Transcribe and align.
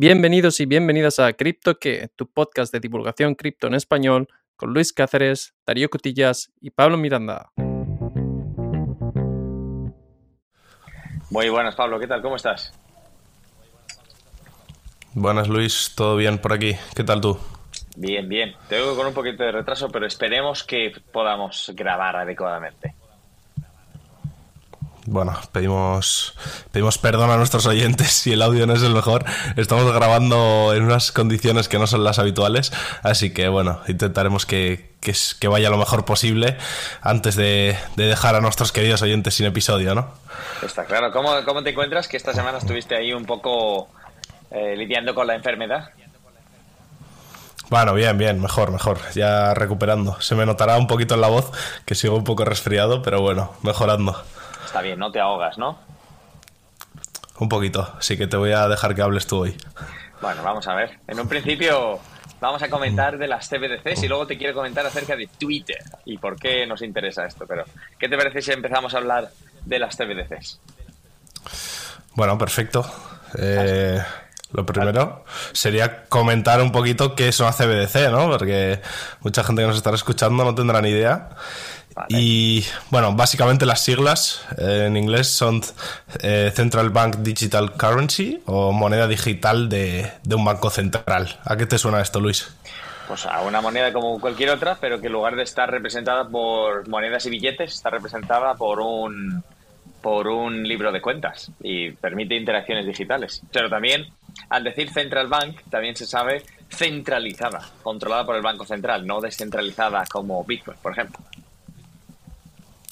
Bienvenidos 0.00 0.60
y 0.60 0.66
bienvenidas 0.66 1.18
a 1.18 1.32
Cripto 1.32 1.80
que, 1.80 2.06
tu 2.14 2.30
podcast 2.30 2.72
de 2.72 2.78
divulgación 2.78 3.34
cripto 3.34 3.66
en 3.66 3.74
español, 3.74 4.28
con 4.54 4.72
Luis 4.72 4.92
Cáceres, 4.92 5.56
Darío 5.66 5.90
Cotillas 5.90 6.52
y 6.60 6.70
Pablo 6.70 6.96
Miranda. 6.96 7.50
Muy 11.30 11.48
buenas, 11.48 11.74
Pablo, 11.74 11.98
¿qué 11.98 12.06
tal? 12.06 12.22
¿Cómo 12.22 12.36
estás? 12.36 12.72
Buenas, 15.14 15.48
Luis, 15.48 15.92
todo 15.96 16.14
bien 16.14 16.38
por 16.38 16.52
aquí. 16.52 16.76
¿Qué 16.94 17.02
tal 17.02 17.20
tú? 17.20 17.36
Bien, 17.96 18.28
bien. 18.28 18.54
Tengo 18.68 18.94
con 18.94 19.08
un 19.08 19.14
poquito 19.14 19.42
de 19.42 19.50
retraso, 19.50 19.88
pero 19.88 20.06
esperemos 20.06 20.62
que 20.62 20.92
podamos 21.12 21.72
grabar 21.74 22.14
adecuadamente. 22.14 22.94
Bueno, 25.10 25.34
pedimos, 25.52 26.34
pedimos 26.70 26.98
perdón 26.98 27.30
a 27.30 27.38
nuestros 27.38 27.64
oyentes 27.64 28.08
si 28.12 28.34
el 28.34 28.42
audio 28.42 28.66
no 28.66 28.74
es 28.74 28.82
el 28.82 28.92
mejor. 28.92 29.24
Estamos 29.56 29.90
grabando 29.94 30.74
en 30.74 30.82
unas 30.82 31.12
condiciones 31.12 31.66
que 31.66 31.78
no 31.78 31.86
son 31.86 32.04
las 32.04 32.18
habituales, 32.18 32.72
así 33.02 33.32
que 33.32 33.48
bueno, 33.48 33.80
intentaremos 33.88 34.44
que, 34.44 34.90
que, 35.00 35.48
vaya 35.48 35.70
lo 35.70 35.78
mejor 35.78 36.04
posible 36.04 36.58
antes 37.00 37.36
de, 37.36 37.78
dejar 37.96 38.34
a 38.34 38.42
nuestros 38.42 38.70
queridos 38.70 39.00
oyentes 39.00 39.32
sin 39.32 39.46
episodio, 39.46 39.94
¿no? 39.94 40.12
Está 40.62 40.84
claro. 40.84 41.10
¿Cómo, 41.10 41.30
cómo 41.46 41.62
te 41.62 41.70
encuentras? 41.70 42.06
Que 42.06 42.18
esta 42.18 42.34
semana 42.34 42.58
estuviste 42.58 42.94
ahí 42.94 43.14
un 43.14 43.24
poco 43.24 43.88
eh, 44.50 44.76
lidiando 44.76 45.14
con 45.14 45.26
la 45.26 45.36
enfermedad. 45.36 45.88
Bueno, 47.70 47.94
bien, 47.94 48.18
bien, 48.18 48.42
mejor, 48.42 48.72
mejor. 48.72 48.98
Ya 49.14 49.54
recuperando. 49.54 50.20
Se 50.20 50.34
me 50.34 50.44
notará 50.44 50.76
un 50.76 50.86
poquito 50.86 51.14
en 51.14 51.22
la 51.22 51.28
voz, 51.28 51.50
que 51.86 51.94
sigo 51.94 52.14
un 52.14 52.24
poco 52.24 52.44
resfriado, 52.44 53.00
pero 53.00 53.22
bueno, 53.22 53.54
mejorando. 53.62 54.22
Está 54.68 54.82
bien, 54.82 54.98
no 54.98 55.10
te 55.10 55.18
ahogas, 55.18 55.56
¿no? 55.56 55.78
Un 57.38 57.48
poquito, 57.48 57.90
así 57.98 58.18
que 58.18 58.26
te 58.26 58.36
voy 58.36 58.52
a 58.52 58.68
dejar 58.68 58.94
que 58.94 59.00
hables 59.00 59.26
tú 59.26 59.38
hoy. 59.38 59.56
Bueno, 60.20 60.42
vamos 60.42 60.68
a 60.68 60.74
ver. 60.74 60.98
En 61.08 61.18
un 61.18 61.26
principio 61.26 61.98
vamos 62.38 62.62
a 62.62 62.68
comentar 62.68 63.16
de 63.16 63.28
las 63.28 63.48
CBDCs 63.48 64.02
y 64.02 64.08
luego 64.08 64.26
te 64.26 64.36
quiero 64.36 64.52
comentar 64.52 64.84
acerca 64.84 65.16
de 65.16 65.26
Twitter 65.26 65.82
y 66.04 66.18
por 66.18 66.38
qué 66.38 66.66
nos 66.66 66.82
interesa 66.82 67.24
esto. 67.24 67.46
Pero, 67.46 67.64
¿qué 67.98 68.10
te 68.10 68.18
parece 68.18 68.42
si 68.42 68.52
empezamos 68.52 68.92
a 68.92 68.98
hablar 68.98 69.30
de 69.64 69.78
las 69.78 69.96
CBDCs? 69.96 70.60
Bueno, 72.14 72.36
perfecto. 72.36 72.84
Eh, 73.38 74.02
lo 74.52 74.64
primero 74.64 75.24
sería 75.52 76.04
comentar 76.06 76.60
un 76.62 76.72
poquito 76.72 77.14
qué 77.14 77.28
es 77.28 77.40
una 77.40 77.52
CBDC, 77.52 78.10
¿no? 78.10 78.30
Porque 78.30 78.80
mucha 79.20 79.44
gente 79.44 79.62
que 79.62 79.68
nos 79.68 79.76
estará 79.76 79.96
escuchando 79.96 80.44
no 80.44 80.54
tendrá 80.54 80.80
ni 80.80 80.90
idea. 80.90 81.30
Y 82.08 82.64
bueno, 82.90 83.14
básicamente 83.14 83.66
las 83.66 83.80
siglas 83.80 84.46
eh, 84.56 84.84
en 84.86 84.96
inglés 84.96 85.28
son 85.28 85.62
eh, 86.22 86.52
Central 86.54 86.90
Bank 86.90 87.16
Digital 87.16 87.72
Currency 87.72 88.40
o 88.46 88.72
moneda 88.72 89.08
digital 89.08 89.68
de, 89.68 90.12
un 90.32 90.44
banco 90.44 90.70
central. 90.70 91.40
¿A 91.44 91.56
qué 91.56 91.66
te 91.66 91.78
suena 91.78 92.00
esto, 92.00 92.20
Luis? 92.20 92.54
Pues 93.08 93.26
a 93.26 93.40
una 93.40 93.60
moneda 93.60 93.92
como 93.92 94.20
cualquier 94.20 94.50
otra, 94.50 94.76
pero 94.80 95.00
que 95.00 95.06
en 95.06 95.14
lugar 95.14 95.34
de 95.34 95.42
estar 95.42 95.70
representada 95.70 96.28
por 96.28 96.86
monedas 96.88 97.24
y 97.26 97.30
billetes, 97.30 97.74
está 97.74 97.90
representada 97.90 98.54
por 98.54 98.80
un 98.80 99.42
por 100.02 100.28
un 100.28 100.62
libro 100.62 100.92
de 100.92 101.00
cuentas 101.00 101.50
y 101.60 101.90
permite 101.90 102.36
interacciones 102.36 102.86
digitales. 102.86 103.42
Pero 103.52 103.68
también, 103.68 104.06
al 104.48 104.64
decir 104.64 104.90
Central 104.90 105.28
Bank, 105.28 105.60
también 105.70 105.96
se 105.96 106.06
sabe 106.06 106.44
centralizada, 106.70 107.60
controlada 107.82 108.26
por 108.26 108.36
el 108.36 108.42
Banco 108.42 108.64
Central, 108.64 109.06
no 109.06 109.20
descentralizada 109.20 110.04
como 110.06 110.44
Bitcoin, 110.44 110.76
por 110.82 110.92
ejemplo. 110.92 111.18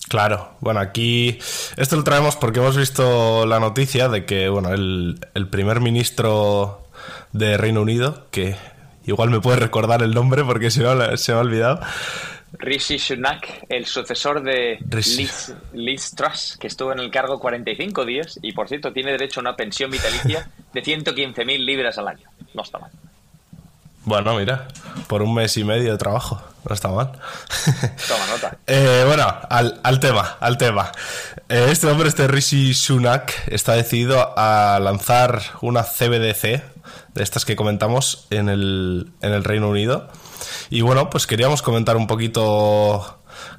Claro, 0.08 0.50
bueno, 0.60 0.80
aquí 0.80 1.38
esto 1.76 1.96
lo 1.96 2.04
traemos 2.04 2.36
porque 2.36 2.60
hemos 2.60 2.76
visto 2.76 3.44
la 3.44 3.58
noticia 3.58 4.08
de 4.08 4.24
que, 4.24 4.48
bueno, 4.48 4.72
el, 4.72 5.48
primer 5.50 5.80
ministro 5.80 6.86
de 7.32 7.56
Reino 7.56 7.82
Unido, 7.82 8.26
que 8.30 8.56
igual 9.04 9.30
me 9.30 9.40
puede 9.40 9.58
recordar 9.58 10.02
el 10.02 10.14
nombre 10.14 10.44
porque 10.44 10.70
se 10.70 10.82
se 11.16 11.32
me 11.32 11.38
ha 11.38 11.40
olvidado. 11.40 11.80
Rishi 12.52 12.98
Sunak, 12.98 13.66
el 13.68 13.86
sucesor 13.86 14.42
de 14.42 14.78
Liz, 14.90 15.54
Liz, 15.72 16.14
Truss, 16.14 16.56
que 16.58 16.66
estuvo 16.66 16.92
en 16.92 17.00
el 17.00 17.10
cargo 17.10 17.38
45 17.38 18.04
días 18.04 18.38
y, 18.42 18.52
por 18.52 18.68
cierto, 18.68 18.92
tiene 18.92 19.12
derecho 19.12 19.40
a 19.40 19.42
una 19.42 19.56
pensión 19.56 19.90
vitalicia 19.90 20.48
de 20.72 20.82
115.000 20.82 21.64
libras 21.64 21.98
al 21.98 22.08
año. 22.08 22.30
No 22.54 22.62
está 22.62 22.78
mal. 22.78 22.90
Bueno, 24.06 24.36
mira, 24.36 24.68
por 25.08 25.20
un 25.20 25.34
mes 25.34 25.56
y 25.56 25.64
medio 25.64 25.90
de 25.90 25.98
trabajo, 25.98 26.40
no 26.64 26.72
está 26.72 26.90
mal. 26.90 27.10
Toma 28.08 28.26
nota. 28.28 28.56
Eh, 28.68 29.02
bueno, 29.04 29.26
al, 29.50 29.98
tema, 29.98 30.36
al 30.38 30.58
tema. 30.58 30.92
Eh, 31.48 31.66
este 31.70 31.88
hombre, 31.88 32.08
este 32.08 32.28
Rishi 32.28 32.72
Sunak, 32.72 33.34
está 33.48 33.72
decidido 33.72 34.32
a 34.38 34.78
lanzar 34.80 35.42
una 35.60 35.82
CBDC, 35.82 36.62
de 37.14 37.22
estas 37.22 37.44
que 37.44 37.56
comentamos, 37.56 38.28
en 38.30 38.48
el, 38.48 39.10
en 39.22 39.32
el 39.32 39.42
Reino 39.42 39.68
Unido. 39.68 40.08
Y 40.70 40.82
bueno, 40.82 41.10
pues 41.10 41.26
queríamos 41.26 41.60
comentar 41.60 41.96
un 41.96 42.06
poquito 42.06 43.18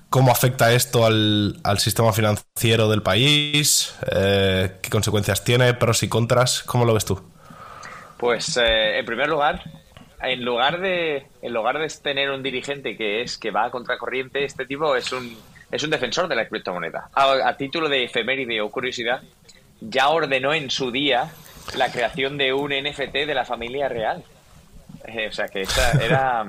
cómo 0.10 0.32
afecta 0.32 0.72
esto 0.72 1.06
al, 1.06 1.60
sistema 1.80 2.14
financiero 2.14 2.90
del 2.90 3.02
país, 3.02 3.96
eh, 4.14 4.78
qué 4.82 4.90
consecuencias 4.90 5.44
tiene, 5.44 5.74
pros 5.74 6.04
y 6.04 6.08
contras, 6.08 6.64
¿cómo 6.64 6.86
lo 6.86 6.94
ves 6.94 7.04
tú? 7.04 7.22
Pues 8.16 8.58
en 8.58 9.06
primer 9.06 9.28
lugar, 9.28 9.62
en 10.22 10.44
lugar 10.44 10.80
de 10.80 11.28
en 11.42 11.54
lugar 11.54 11.80
de 11.80 11.88
tener 12.02 12.32
un 12.32 12.42
dirigente 12.42 12.98
que 12.98 13.22
es 13.22 13.38
que 13.38 13.52
va 13.52 13.66
a 13.66 13.72
contracorriente, 13.72 14.44
este 14.44 14.66
tipo 14.66 14.96
es 14.96 15.12
un 15.12 15.38
es 15.72 15.84
un 15.84 15.90
defensor 15.90 16.28
de 16.28 16.36
la 16.36 16.48
criptomoneda. 16.48 17.10
A, 17.14 17.56
título 17.58 17.90
de 17.90 18.06
efeméride 18.06 18.62
o 18.62 18.70
curiosidad, 18.70 19.22
ya 19.82 20.10
ordenó 20.10 20.54
en 20.54 20.70
su 20.70 20.92
día 20.92 21.30
la 21.76 21.92
creación 21.92 22.38
de 22.38 22.54
un 22.54 22.72
NFT 22.72 23.14
de 23.14 23.36
la 23.36 23.46
familia 23.46 23.90
real. 23.90 24.24
Eh, 25.06 25.28
o 25.28 25.32
sea 25.32 25.48
que 25.50 25.66
era 26.02 26.46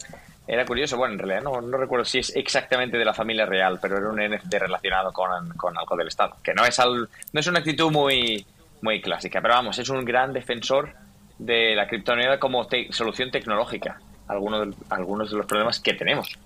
era 0.48 0.66
curioso. 0.66 0.96
Bueno, 0.96 1.14
en 1.14 1.20
realidad 1.20 1.42
no, 1.42 1.60
no, 1.60 1.78
recuerdo 1.78 2.04
si 2.04 2.18
es 2.18 2.34
exactamente 2.34 2.98
de 2.98 3.04
la 3.04 3.14
familia 3.14 3.46
real, 3.46 3.78
pero 3.80 3.98
era 3.98 4.08
un 4.08 4.20
NFT 4.20 4.54
relacionado 4.54 5.12
con, 5.12 5.48
con 5.56 5.78
algo 5.78 5.96
del 5.96 6.08
Estado. 6.08 6.36
Que 6.42 6.54
no 6.54 6.64
es 6.64 6.78
al, 6.80 7.08
no 7.32 7.40
es 7.40 7.46
una 7.46 7.60
actitud 7.60 7.90
muy 7.90 8.44
muy 8.82 9.00
clásica, 9.00 9.40
pero 9.40 9.54
vamos, 9.54 9.78
es 9.78 9.88
un 9.88 10.04
gran 10.04 10.32
defensor 10.32 10.92
de 11.38 11.74
la 11.74 11.86
criptomoneda 11.86 12.38
como 12.38 12.66
solución 12.90 13.30
tecnológica 13.30 14.00
algunos 14.28 14.68
de, 14.68 14.74
algunos 14.90 15.30
de 15.30 15.36
los 15.36 15.46
problemas 15.46 15.80
que 15.80 15.94
tenemos. 15.94 16.36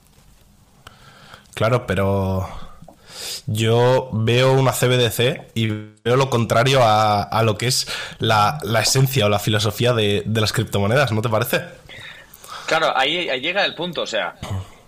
Claro, 1.54 1.86
pero 1.86 2.48
yo 3.46 4.10
veo 4.12 4.52
una 4.52 4.72
CBDC 4.72 5.52
y 5.54 5.68
veo 5.68 6.16
lo 6.16 6.30
contrario 6.30 6.80
a, 6.82 7.42
lo 7.44 7.58
que 7.58 7.66
es 7.66 7.88
la, 8.18 8.58
esencia 8.80 9.26
o 9.26 9.28
la 9.28 9.38
filosofía 9.38 9.92
de, 9.92 10.22
las 10.26 10.52
criptomonedas, 10.52 11.12
¿no 11.12 11.22
te 11.22 11.28
parece? 11.28 11.62
Claro, 12.66 12.96
ahí, 12.96 13.28
llega 13.40 13.64
el 13.64 13.74
punto, 13.74 14.02
o 14.02 14.06
sea, 14.06 14.36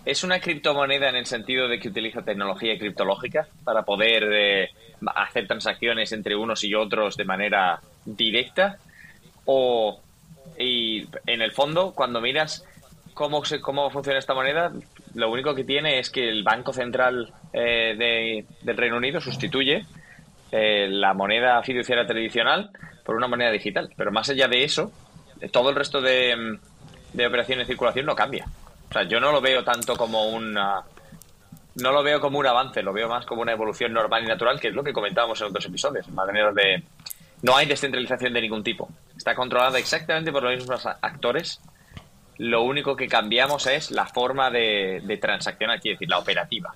es 0.05 0.23
una 0.23 0.39
criptomoneda 0.41 1.09
en 1.09 1.17
el 1.17 1.27
sentido 1.27 1.69
de 1.69 1.81
que 1.81 1.89
utiliza 1.89 2.23
tecnología 2.23 2.79
criptológica 2.79 3.49
para 3.65 3.83
poder 3.83 4.29
eh, 4.33 4.71
hacer 5.17 5.49
transacciones 5.49 6.13
entre 6.13 6.37
unos 6.37 6.63
y 6.63 6.75
otros 6.75 7.17
de 7.17 7.25
manera 7.25 7.81
directa 8.05 8.79
o 9.45 10.01
y 10.59 11.07
en 11.27 11.43
el 11.43 11.53
fondo 11.53 11.93
cuando 11.93 12.21
miras 12.21 12.65
cómo 13.15 13.45
se, 13.45 13.61
cómo 13.61 13.91
funciona 13.91 14.19
esta 14.19 14.35
moneda 14.35 14.73
lo 15.15 15.31
único 15.31 15.55
que 15.55 15.65
tiene 15.65 15.99
es 15.99 16.11
que 16.11 16.29
el 16.29 16.43
banco 16.43 16.73
central 16.73 17.33
eh, 17.53 18.45
del 18.63 18.77
Reino 18.77 18.97
Unido 18.97 19.21
sustituye 19.21 19.85
eh, 20.51 20.89
la 20.89 21.15
moneda 21.15 21.63
fiduciaria 21.63 22.07
tradicional 22.07 22.71
por 23.05 23.17
una 23.17 23.29
moneda 23.29 23.51
digital. 23.51 23.93
Pero 23.97 24.13
más 24.13 24.29
allá 24.31 24.49
de 24.49 24.65
eso 24.65 24.93
todo 25.51 25.71
el 25.71 25.77
resto 25.77 26.01
de, 26.01 26.59
de 27.13 27.27
operaciones 27.27 27.67
de 27.67 27.73
circulación 27.73 28.07
no 28.07 28.15
cambia. 28.15 28.47
O 28.89 28.93
sea 28.93 29.03
yo 29.05 29.21
no 29.21 29.33
lo 29.33 29.41
veo 29.41 29.65
tanto 29.65 29.97
como 29.97 30.25
una 30.27 30.83
no 31.75 31.91
lo 31.91 32.03
veo 32.03 32.21
como 32.21 32.39
un 32.39 32.47
avance, 32.47 32.83
lo 32.83 32.93
veo 32.93 33.09
más 33.09 33.25
como 33.25 33.43
una 33.43 33.53
evolución 33.53 33.93
normal 33.93 34.25
y 34.25 34.27
natural, 34.27 34.61
que 34.61 34.69
es 34.69 34.75
lo 34.75 34.85
que 34.85 34.93
comentábamos 34.93 35.41
en 35.41 35.47
otros 35.47 35.65
episodios, 35.65 36.07
manera 36.11 36.53
de, 36.53 36.83
no 37.43 37.57
hay 37.57 37.67
descentralización 37.67 38.33
de 38.33 38.41
ningún 38.41 38.63
tipo. 38.63 38.89
Está 39.17 39.35
controlada 39.35 39.79
exactamente 39.79 40.33
por 40.33 40.43
los 40.43 40.57
mismos 40.57 40.87
actores. 40.87 41.61
Lo 42.39 42.63
único 42.63 42.97
que 42.97 43.09
cambiamos 43.09 43.67
es 43.67 43.91
la 43.91 44.07
forma 44.07 44.51
de, 44.51 45.03
de 45.05 45.17
transaccionar, 45.19 45.81
quiere 45.81 45.97
decir, 45.97 46.09
la 46.09 46.19
operativa. 46.19 46.75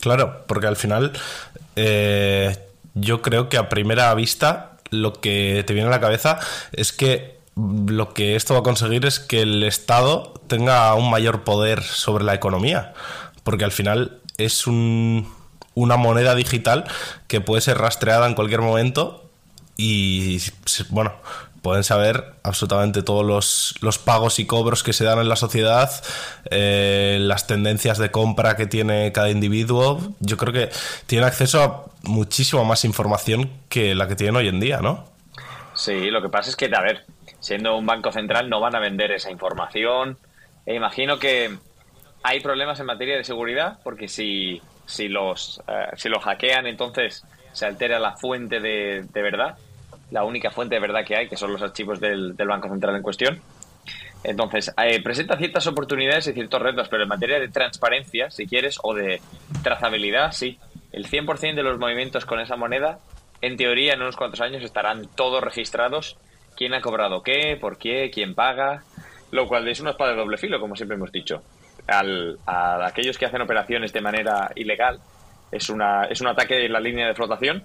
Claro, 0.00 0.44
porque 0.46 0.66
al 0.66 0.76
final 0.76 1.12
eh, 1.76 2.56
yo 2.94 3.22
creo 3.22 3.48
que 3.48 3.56
a 3.56 3.68
primera 3.68 4.12
vista 4.14 4.76
lo 4.90 5.14
que 5.14 5.64
te 5.66 5.72
viene 5.72 5.88
a 5.88 5.92
la 5.92 6.00
cabeza 6.00 6.38
es 6.72 6.92
que 6.92 7.38
lo 7.56 8.12
que 8.12 8.36
esto 8.36 8.54
va 8.54 8.60
a 8.60 8.62
conseguir 8.64 9.06
es 9.06 9.20
que 9.20 9.42
el 9.42 9.62
Estado 9.62 10.34
tenga 10.46 10.94
un 10.94 11.08
mayor 11.08 11.44
poder 11.44 11.82
sobre 11.82 12.24
la 12.24 12.34
economía, 12.34 12.92
porque 13.44 13.64
al 13.64 13.72
final 13.72 14.20
es 14.36 14.66
un, 14.66 15.32
una 15.74 15.96
moneda 15.96 16.34
digital 16.34 16.84
que 17.28 17.40
puede 17.40 17.60
ser 17.60 17.78
rastreada 17.78 18.26
en 18.26 18.34
cualquier 18.34 18.60
momento 18.60 19.28
y, 19.76 20.38
bueno, 20.90 21.14
pueden 21.62 21.82
saber 21.82 22.34
absolutamente 22.42 23.02
todos 23.02 23.74
los, 23.80 23.98
pagos 23.98 24.38
y 24.38 24.46
cobros 24.46 24.82
que 24.82 24.92
se 24.92 25.04
dan 25.04 25.18
en 25.18 25.28
la 25.28 25.36
sociedad, 25.36 25.90
eh, 26.50 27.18
las 27.20 27.46
tendencias 27.46 27.98
de 27.98 28.10
compra 28.10 28.54
que 28.56 28.66
tiene 28.66 29.12
cada 29.12 29.30
individuo. 29.30 30.14
Yo 30.20 30.36
creo 30.36 30.52
que 30.52 30.70
tienen 31.06 31.26
acceso 31.26 31.62
a 31.62 31.84
muchísima 32.02 32.64
más 32.64 32.84
información 32.84 33.50
que 33.68 33.94
la 33.94 34.06
que 34.06 34.14
tienen 34.14 34.36
hoy 34.36 34.48
en 34.48 34.60
día, 34.60 34.80
¿no? 34.80 35.06
Sí, 35.74 36.10
lo 36.10 36.22
que 36.22 36.28
pasa 36.28 36.50
es 36.50 36.56
que, 36.56 36.66
a 36.66 36.80
ver, 36.80 37.04
siendo 37.40 37.76
un 37.76 37.86
banco 37.86 38.12
central 38.12 38.48
no 38.48 38.60
van 38.60 38.76
a 38.76 38.80
vender 38.80 39.10
esa 39.10 39.30
información. 39.30 40.18
E 40.66 40.74
imagino 40.74 41.18
que 41.18 41.56
hay 42.22 42.40
problemas 42.40 42.78
en 42.78 42.86
materia 42.86 43.16
de 43.16 43.24
seguridad, 43.24 43.78
porque 43.82 44.08
si, 44.08 44.62
si, 44.86 45.08
los, 45.08 45.62
eh, 45.68 45.86
si 45.96 46.08
los 46.08 46.22
hackean, 46.22 46.66
entonces 46.66 47.24
se 47.52 47.66
altera 47.66 47.98
la 47.98 48.16
fuente 48.16 48.60
de, 48.60 49.06
de, 49.12 49.22
verdad, 49.22 49.56
la 50.10 50.24
única 50.24 50.50
fuente 50.50 50.74
de 50.74 50.80
verdad 50.80 51.04
que 51.04 51.16
hay, 51.16 51.28
que 51.28 51.36
son 51.36 51.52
los 51.52 51.62
archivos 51.62 52.00
del, 52.00 52.34
Banco 52.34 52.68
Central 52.68 52.96
en 52.96 53.02
cuestión. 53.02 53.40
Entonces, 54.22 54.72
eh, 54.82 55.02
presenta 55.02 55.36
ciertas 55.36 55.66
oportunidades 55.66 56.26
y 56.28 56.32
ciertos 56.32 56.60
retos, 56.60 56.88
pero 56.88 57.02
en 57.02 57.08
materia 57.08 57.38
de 57.38 57.48
transparencia, 57.48 58.30
si 58.30 58.46
quieres, 58.46 58.78
o 58.82 58.94
de 58.94 59.20
trazabilidad, 59.62 60.32
sí. 60.32 60.58
El 60.92 61.06
100% 61.06 61.54
de 61.54 61.62
los 61.62 61.78
movimientos 61.78 62.24
con 62.24 62.40
esa 62.40 62.56
moneda, 62.56 63.00
en 63.42 63.56
teoría, 63.56 63.92
en 63.92 64.00
unos 64.00 64.16
cuantos 64.16 64.40
años 64.40 64.62
estarán 64.62 65.06
todos 65.14 65.42
registrados. 65.42 66.16
¿Quién 66.56 66.72
ha 66.72 66.80
cobrado 66.80 67.22
qué? 67.22 67.58
¿Por 67.60 67.76
qué? 67.76 68.10
¿Quién 68.12 68.34
paga? 68.34 68.84
Lo 69.30 69.46
cual 69.46 69.68
es 69.68 69.80
una 69.80 69.90
espada 69.90 70.12
de 70.12 70.16
doble 70.16 70.38
filo, 70.38 70.58
como 70.58 70.76
siempre 70.76 70.96
hemos 70.96 71.12
dicho. 71.12 71.42
Al, 71.86 72.38
a 72.46 72.86
aquellos 72.86 73.18
que 73.18 73.26
hacen 73.26 73.42
operaciones 73.42 73.92
de 73.92 74.00
manera 74.00 74.50
ilegal, 74.54 75.00
es, 75.50 75.68
una, 75.68 76.04
es 76.04 76.20
un 76.20 76.28
ataque 76.28 76.64
en 76.64 76.72
la 76.72 76.80
línea 76.80 77.06
de 77.06 77.14
flotación. 77.14 77.64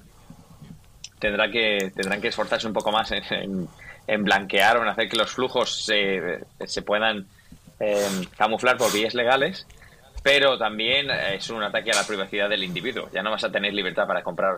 Tendrá 1.20 1.50
que, 1.50 1.92
tendrán 1.96 2.22
que 2.22 2.30
esforzarse 2.30 2.68
un 2.68 2.74
poco 2.74 2.92
más 2.92 3.12
en, 3.12 3.68
en 4.08 4.24
blanquear 4.24 4.78
o 4.78 4.82
en 4.82 4.90
hacer 4.90 5.08
que 5.08 5.18
los 5.18 5.32
flujos 5.32 5.86
se, 5.86 6.40
se 6.66 6.82
puedan 6.82 7.28
eh, 7.80 8.08
camuflar 8.38 8.78
por 8.78 8.92
vías 8.92 9.14
legales, 9.14 9.68
pero 10.24 10.58
también 10.58 11.10
es 11.12 11.50
un 11.50 11.64
ataque 11.64 11.92
a 11.92 11.96
la 11.96 12.08
privacidad 12.08 12.50
del 12.50 12.64
individuo. 12.64 13.10
Ya 13.14 13.22
no 13.22 13.32
vas 13.32 13.44
a 13.44 13.52
tener 13.52 13.74
libertad 13.74 14.08
para 14.08 14.24
comprar 14.24 14.58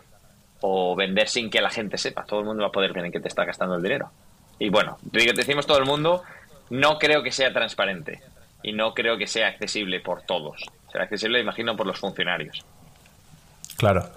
o 0.61 0.95
vender 0.95 1.27
sin 1.27 1.49
que 1.49 1.61
la 1.61 1.69
gente 1.69 1.97
sepa. 1.97 2.25
Todo 2.25 2.39
el 2.39 2.45
mundo 2.45 2.63
va 2.63 2.69
a 2.69 2.71
poder 2.71 2.93
ver 2.93 3.05
en 3.05 3.11
qué 3.11 3.19
te 3.19 3.27
está 3.27 3.45
gastando 3.45 3.75
el 3.75 3.83
dinero. 3.83 4.09
Y 4.57 4.69
bueno, 4.69 4.97
decimos 5.01 5.65
todo 5.65 5.79
el 5.79 5.85
mundo, 5.85 6.23
no 6.69 6.97
creo 6.97 7.23
que 7.23 7.31
sea 7.31 7.51
transparente 7.51 8.21
y 8.63 8.73
no 8.73 8.93
creo 8.93 9.17
que 9.17 9.27
sea 9.27 9.47
accesible 9.47 9.99
por 9.99 10.23
todos. 10.23 10.63
Será 10.91 11.05
accesible, 11.05 11.39
imagino, 11.39 11.75
por 11.75 11.87
los 11.87 11.99
funcionarios. 11.99 12.63
Claro. 13.77 14.09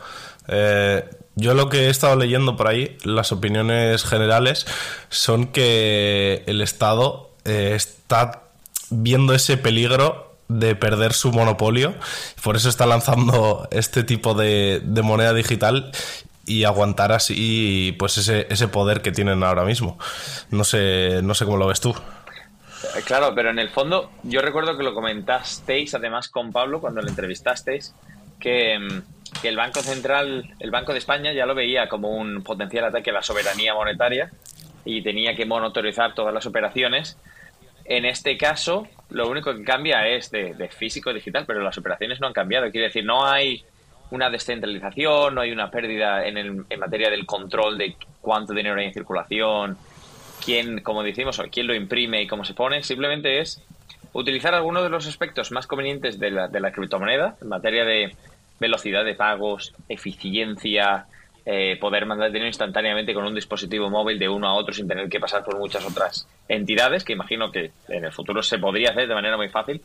Eh, 0.49 1.05
yo 1.37 1.55
lo 1.55 1.69
que 1.69 1.87
he 1.87 1.91
estado 1.91 2.17
leyendo 2.17 2.57
por 2.57 2.69
ahí, 2.69 2.97
las 3.05 3.33
opiniones 3.33 4.05
generales, 4.05 4.67
son 5.09 5.47
que 5.47 6.45
el 6.47 6.61
Estado 6.61 7.31
eh, 7.45 7.73
está 7.75 8.43
viendo 8.91 9.35
ese 9.35 9.57
peligro 9.57 10.37
de 10.49 10.77
perder 10.77 11.13
su 11.15 11.33
monopolio, 11.33 11.95
por 12.43 12.57
eso 12.57 12.69
está 12.69 12.87
lanzando 12.87 13.67
este 13.71 14.05
tipo 14.05 14.35
de, 14.35 14.83
moneda 15.03 15.33
digital 15.33 15.91
y 16.47 16.65
aguantar 16.65 17.11
así 17.13 17.97
pues 17.99 18.19
ese, 18.19 18.47
ese 18.51 18.69
poder 18.69 19.01
que 19.01 19.11
tienen 19.11 19.43
ahora 19.43 19.65
mismo. 19.65 19.99
No 20.51 20.65
sé, 20.65 21.21
no 21.23 21.35
sé 21.35 21.47
cómo 21.47 21.57
lo 21.57 21.67
ves 21.67 21.81
tú. 21.81 21.95
Claro, 23.07 23.35
pero 23.35 23.51
en 23.51 23.59
el 23.59 23.71
fondo, 23.71 24.11
yo 24.23 24.41
recuerdo 24.41 24.77
que 24.77 24.83
lo 24.83 24.95
comentasteis 24.95 25.95
además 25.95 26.29
con 26.29 26.53
Pablo 26.53 26.81
cuando 26.81 27.01
le 27.01 27.11
entrevistasteis, 27.11 27.95
que, 28.41 28.79
que 29.41 29.49
el 29.49 29.57
Banco 29.57 29.81
Central, 29.81 30.55
el 30.59 30.71
Banco 30.71 30.93
de 30.93 30.99
España 30.99 31.33
ya 31.33 31.47
lo 31.47 31.55
veía 31.55 31.89
como 31.89 32.11
un 32.11 32.43
potencial 32.43 32.85
ataque 32.85 33.11
a 33.11 33.15
la 33.15 33.23
soberanía 33.23 33.75
monetaria 33.75 34.31
y 34.85 35.03
tenía 35.03 35.35
que 35.35 35.47
monitorizar 35.47 36.15
todas 36.15 36.33
las 36.35 36.47
operaciones. 36.47 37.17
En 37.85 38.05
este 38.05 38.37
caso, 38.37 38.87
lo 39.11 39.29
único 39.29 39.55
que 39.55 39.65
cambia 39.65 40.07
es 40.09 40.31
de, 40.31 40.55
de 40.55 40.69
físico 40.69 41.11
a 41.11 41.13
digital, 41.13 41.45
pero 41.47 41.61
las 41.61 41.77
operaciones 41.79 42.21
no 42.21 42.27
han 42.27 42.33
cambiado. 42.33 42.71
Quiere 42.71 42.87
decir, 42.87 43.05
no 43.05 43.27
hay 43.27 43.65
una 44.11 44.31
descentralización, 44.31 45.35
no 45.35 45.41
hay 45.41 45.51
una 45.51 45.71
pérdida 45.71 46.27
en, 46.27 46.39
el, 46.39 46.65
en 46.69 46.81
materia 46.81 47.11
del 47.11 47.27
control 47.27 47.79
de 47.79 47.97
cuánto 48.21 48.53
dinero 48.55 48.79
hay 48.79 48.87
en 48.87 48.95
circulación, 48.95 49.77
quién, 50.43 50.81
como 50.81 51.03
decimos, 51.03 51.41
quién 51.51 51.67
lo 51.67 51.75
imprime 51.75 52.23
y 52.23 52.27
cómo 52.27 52.45
se 52.45 52.55
pone. 52.55 52.83
Simplemente 52.83 53.41
es 53.41 53.63
utilizar 54.13 54.55
algunos 54.55 54.83
de 54.83 54.89
los 54.89 55.07
aspectos 55.07 55.51
más 55.51 55.67
convenientes 55.67 56.19
de 56.19 56.31
la, 56.31 56.49
de 56.49 56.61
la 56.61 56.73
criptomoneda 56.73 57.37
en 57.41 57.49
materia 57.49 57.85
de 57.85 58.17
velocidad 58.61 59.05
de 59.05 59.15
pagos, 59.15 59.75
eficiencia, 59.89 61.07
eh, 61.47 61.77
poder 61.79 62.07
mandar 62.07 62.29
dinero 62.29 62.47
instantáneamente 62.47 63.13
con 63.13 63.25
un 63.25 63.35
dispositivo 63.35 63.91
móvil 63.91 64.19
de 64.19 64.29
uno 64.29 64.49
a 64.49 64.55
otro 64.55 64.73
sin 64.73 64.89
tener 64.89 65.11
que 65.11 65.21
pasar 65.21 65.45
por 65.45 65.59
muchas 65.59 65.85
otras 65.85 66.27
entidades, 66.49 67.05
que 67.05 67.13
imagino 67.13 67.51
que 67.51 67.73
en 67.89 68.07
el 68.07 68.13
futuro 68.13 68.43
se 68.43 68.59
podría 68.59 68.91
hacer 68.91 69.09
de 69.09 69.15
manera 69.15 69.37
muy 69.37 69.51
fácil, 69.51 69.83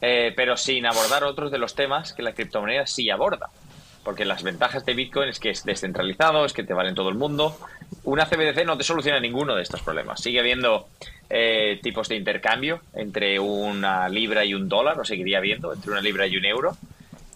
eh, 0.00 0.32
pero 0.34 0.56
sin 0.56 0.86
abordar 0.86 1.24
otros 1.24 1.50
de 1.50 1.58
los 1.58 1.74
temas 1.74 2.14
que 2.14 2.22
la 2.22 2.32
criptomoneda 2.32 2.86
sí 2.86 3.10
aborda. 3.10 3.50
Porque 4.02 4.24
las 4.24 4.42
ventajas 4.42 4.86
de 4.86 4.94
Bitcoin 4.94 5.28
es 5.28 5.38
que 5.38 5.50
es 5.50 5.64
descentralizado, 5.64 6.46
es 6.46 6.54
que 6.54 6.64
te 6.64 6.72
vale 6.72 6.94
todo 6.94 7.10
el 7.10 7.16
mundo. 7.16 7.58
Una 8.04 8.26
CBDC 8.26 8.64
no 8.64 8.78
te 8.78 8.84
soluciona 8.84 9.20
ninguno 9.20 9.54
de 9.54 9.62
estos 9.62 9.82
problemas. 9.82 10.20
Sigue 10.20 10.40
habiendo 10.40 10.88
eh, 11.28 11.78
tipos 11.82 12.08
de 12.08 12.16
intercambio 12.16 12.80
entre 12.94 13.38
una 13.38 14.08
libra 14.08 14.44
y 14.44 14.54
un 14.54 14.68
dólar, 14.68 14.98
o 14.98 15.04
seguiría 15.04 15.38
habiendo, 15.38 15.72
entre 15.72 15.90
una 15.90 16.00
libra 16.00 16.26
y 16.26 16.36
un 16.36 16.44
euro. 16.44 16.76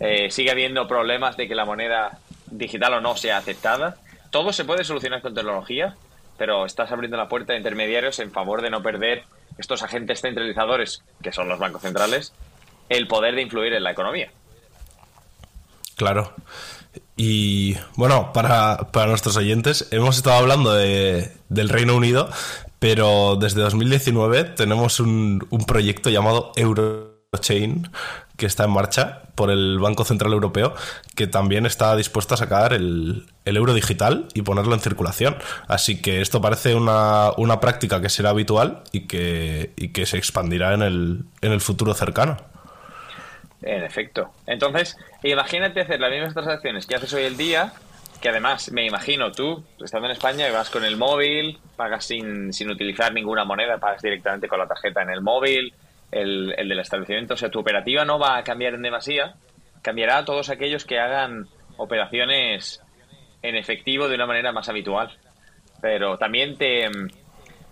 Eh, 0.00 0.30
sigue 0.30 0.50
habiendo 0.50 0.88
problemas 0.88 1.36
de 1.36 1.46
que 1.46 1.54
la 1.54 1.64
moneda 1.64 2.18
digital 2.46 2.94
o 2.94 3.00
no 3.00 3.16
sea 3.16 3.36
aceptada. 3.36 3.96
Todo 4.30 4.52
se 4.52 4.64
puede 4.64 4.84
solucionar 4.84 5.20
con 5.20 5.34
tecnología, 5.34 5.94
pero 6.38 6.64
estás 6.66 6.90
abriendo 6.90 7.16
la 7.16 7.28
puerta 7.28 7.52
a 7.52 7.56
intermediarios 7.56 8.18
en 8.18 8.32
favor 8.32 8.62
de 8.62 8.70
no 8.70 8.82
perder 8.82 9.24
estos 9.58 9.82
agentes 9.82 10.20
centralizadores, 10.20 11.02
que 11.22 11.32
son 11.32 11.48
los 11.48 11.58
bancos 11.58 11.82
centrales, 11.82 12.32
el 12.88 13.06
poder 13.06 13.34
de 13.34 13.42
influir 13.42 13.74
en 13.74 13.84
la 13.84 13.92
economía. 13.92 14.30
Claro. 15.96 16.34
Y 17.16 17.76
bueno, 17.96 18.32
para, 18.32 18.88
para 18.92 19.06
nuestros 19.06 19.36
oyentes, 19.36 19.88
hemos 19.92 20.16
estado 20.16 20.36
hablando 20.36 20.72
de, 20.72 21.30
del 21.48 21.68
Reino 21.68 21.94
Unido, 21.94 22.28
pero 22.80 23.36
desde 23.36 23.60
2019 23.60 24.44
tenemos 24.44 24.98
un, 24.98 25.46
un 25.50 25.64
proyecto 25.64 26.10
llamado 26.10 26.52
Eurochain, 26.56 27.88
que 28.36 28.46
está 28.46 28.64
en 28.64 28.70
marcha 28.70 29.22
por 29.36 29.50
el 29.50 29.78
Banco 29.78 30.04
Central 30.04 30.32
Europeo, 30.32 30.74
que 31.14 31.26
también 31.26 31.66
está 31.66 31.94
dispuesto 31.94 32.34
a 32.34 32.36
sacar 32.36 32.72
el, 32.72 33.26
el 33.44 33.56
euro 33.56 33.74
digital 33.74 34.26
y 34.34 34.42
ponerlo 34.42 34.74
en 34.74 34.80
circulación. 34.80 35.36
Así 35.68 36.00
que 36.00 36.20
esto 36.20 36.40
parece 36.40 36.74
una, 36.74 37.30
una 37.36 37.60
práctica 37.60 38.00
que 38.00 38.08
será 38.08 38.30
habitual 38.30 38.82
y 38.90 39.06
que, 39.06 39.72
y 39.76 39.88
que 39.88 40.06
se 40.06 40.18
expandirá 40.18 40.74
en 40.74 40.82
el, 40.82 41.24
en 41.42 41.52
el 41.52 41.60
futuro 41.60 41.94
cercano. 41.94 42.38
En 43.66 43.82
efecto. 43.82 44.30
Entonces, 44.46 44.98
imagínate 45.22 45.80
hacer 45.80 45.98
las 45.98 46.10
mismas 46.10 46.34
transacciones 46.34 46.86
que 46.86 46.96
haces 46.96 47.14
hoy 47.14 47.22
el 47.22 47.38
día, 47.38 47.72
que 48.20 48.28
además 48.28 48.70
me 48.70 48.84
imagino 48.84 49.32
tú, 49.32 49.64
estando 49.82 50.06
en 50.06 50.12
España, 50.12 50.50
vas 50.52 50.68
con 50.68 50.84
el 50.84 50.98
móvil, 50.98 51.58
pagas 51.74 52.04
sin, 52.04 52.52
sin 52.52 52.70
utilizar 52.70 53.14
ninguna 53.14 53.44
moneda, 53.44 53.78
pagas 53.78 54.02
directamente 54.02 54.48
con 54.48 54.58
la 54.58 54.66
tarjeta 54.66 55.00
en 55.00 55.08
el 55.08 55.22
móvil, 55.22 55.72
el, 56.12 56.54
el 56.58 56.68
del 56.68 56.78
establecimiento. 56.78 57.34
O 57.34 57.36
sea, 57.38 57.50
tu 57.50 57.60
operativa 57.60 58.04
no 58.04 58.18
va 58.18 58.36
a 58.36 58.44
cambiar 58.44 58.74
en 58.74 58.82
demasía, 58.82 59.34
cambiará 59.80 60.18
a 60.18 60.24
todos 60.26 60.50
aquellos 60.50 60.84
que 60.84 60.98
hagan 60.98 61.46
operaciones 61.78 62.82
en 63.40 63.56
efectivo 63.56 64.08
de 64.08 64.16
una 64.16 64.26
manera 64.26 64.52
más 64.52 64.68
habitual. 64.68 65.16
Pero 65.80 66.18
también 66.18 66.58
te, 66.58 66.90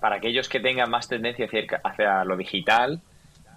para 0.01 0.17
aquellos 0.17 0.49
que 0.49 0.61
tengan 0.61 0.91
más 0.91 1.07
tendencia 1.07 1.45
hacia, 1.45 1.81
hacia 1.85 2.25
lo 2.25 2.37
digital, 2.39 3.03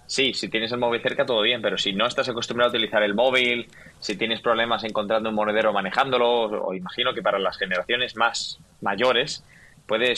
sí, 0.06 0.32
si 0.34 0.48
tienes 0.48 0.72
el 0.72 0.78
móvil 0.78 1.02
cerca 1.02 1.26
todo 1.26 1.42
bien, 1.42 1.62
pero 1.62 1.78
si 1.78 1.92
no 1.92 2.06
estás 2.06 2.28
acostumbrado 2.28 2.70
a 2.70 2.74
utilizar 2.74 3.02
el 3.02 3.14
móvil, 3.14 3.68
si 4.00 4.16
tienes 4.16 4.40
problemas 4.40 4.84
encontrando 4.84 5.28
un 5.28 5.34
monedero 5.34 5.72
manejándolo, 5.72 6.66
o 6.66 6.74
imagino 6.74 7.14
que 7.14 7.22
para 7.22 7.38
las 7.38 7.58
generaciones 7.58 8.16
más 8.16 8.58
mayores 8.80 9.44
puede, 9.86 10.14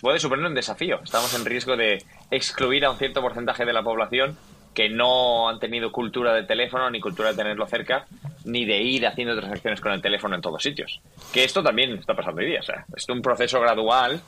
puede 0.00 0.18
suponer 0.18 0.46
un 0.46 0.54
desafío. 0.54 1.00
Estamos 1.02 1.34
en 1.34 1.44
riesgo 1.44 1.76
de 1.76 2.04
excluir 2.30 2.84
a 2.84 2.90
un 2.90 2.98
cierto 2.98 3.20
porcentaje 3.20 3.64
de 3.64 3.72
la 3.72 3.82
población 3.82 4.36
que 4.74 4.88
no 4.88 5.48
han 5.48 5.58
tenido 5.58 5.92
cultura 5.92 6.34
de 6.34 6.44
teléfono, 6.44 6.90
ni 6.90 7.00
cultura 7.00 7.30
de 7.30 7.36
tenerlo 7.36 7.66
cerca, 7.66 8.06
ni 8.44 8.64
de 8.64 8.80
ir 8.80 9.06
haciendo 9.06 9.36
transacciones 9.36 9.80
con 9.80 9.92
el 9.92 10.00
teléfono 10.00 10.34
en 10.34 10.40
todos 10.40 10.62
sitios. 10.62 11.00
Que 11.32 11.44
esto 11.44 11.62
también 11.62 11.92
está 11.92 12.14
pasando 12.14 12.40
hoy 12.40 12.46
día. 12.46 12.60
O 12.60 12.64
sea, 12.64 12.84
es 12.96 13.08
un 13.08 13.20
proceso 13.20 13.60
gradual. 13.60 14.20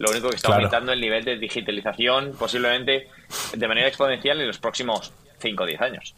Lo 0.00 0.10
único 0.10 0.30
que 0.30 0.36
está 0.36 0.48
claro. 0.48 0.62
aumentando 0.62 0.92
el 0.92 1.00
nivel 1.00 1.24
de 1.26 1.36
digitalización 1.36 2.32
posiblemente 2.38 3.08
de 3.54 3.68
manera 3.68 3.86
exponencial 3.86 4.40
en 4.40 4.46
los 4.46 4.56
próximos 4.56 5.12
5 5.40 5.62
o 5.62 5.66
10 5.66 5.80
años. 5.82 6.14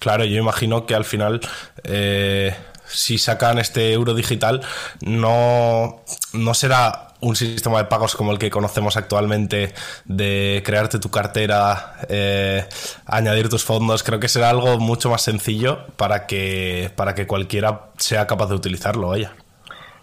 Claro, 0.00 0.24
yo 0.24 0.38
imagino 0.38 0.84
que 0.84 0.96
al 0.96 1.04
final, 1.04 1.40
eh, 1.84 2.52
si 2.84 3.18
sacan 3.18 3.60
este 3.60 3.92
euro 3.92 4.12
digital, 4.14 4.60
no, 5.02 6.02
no 6.32 6.54
será 6.54 7.14
un 7.20 7.36
sistema 7.36 7.78
de 7.78 7.84
pagos 7.84 8.16
como 8.16 8.32
el 8.32 8.40
que 8.40 8.50
conocemos 8.50 8.96
actualmente 8.96 9.72
de 10.04 10.64
crearte 10.66 10.98
tu 10.98 11.12
cartera, 11.12 11.94
eh, 12.08 12.66
añadir 13.06 13.48
tus 13.50 13.62
fondos, 13.62 14.02
creo 14.02 14.18
que 14.18 14.28
será 14.28 14.50
algo 14.50 14.80
mucho 14.80 15.10
más 15.10 15.22
sencillo 15.22 15.86
para 15.96 16.26
que, 16.26 16.90
para 16.96 17.14
que 17.14 17.28
cualquiera 17.28 17.92
sea 17.98 18.26
capaz 18.26 18.48
de 18.48 18.56
utilizarlo, 18.56 19.06
vaya. 19.06 19.32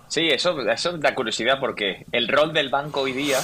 Sí, 0.10 0.28
eso, 0.28 0.60
eso 0.68 0.98
da 0.98 1.14
curiosidad 1.14 1.60
porque 1.60 2.06
el 2.12 2.28
rol 2.28 2.52
del 2.52 2.70
banco 2.70 3.02
hoy 3.02 3.14
día 3.14 3.38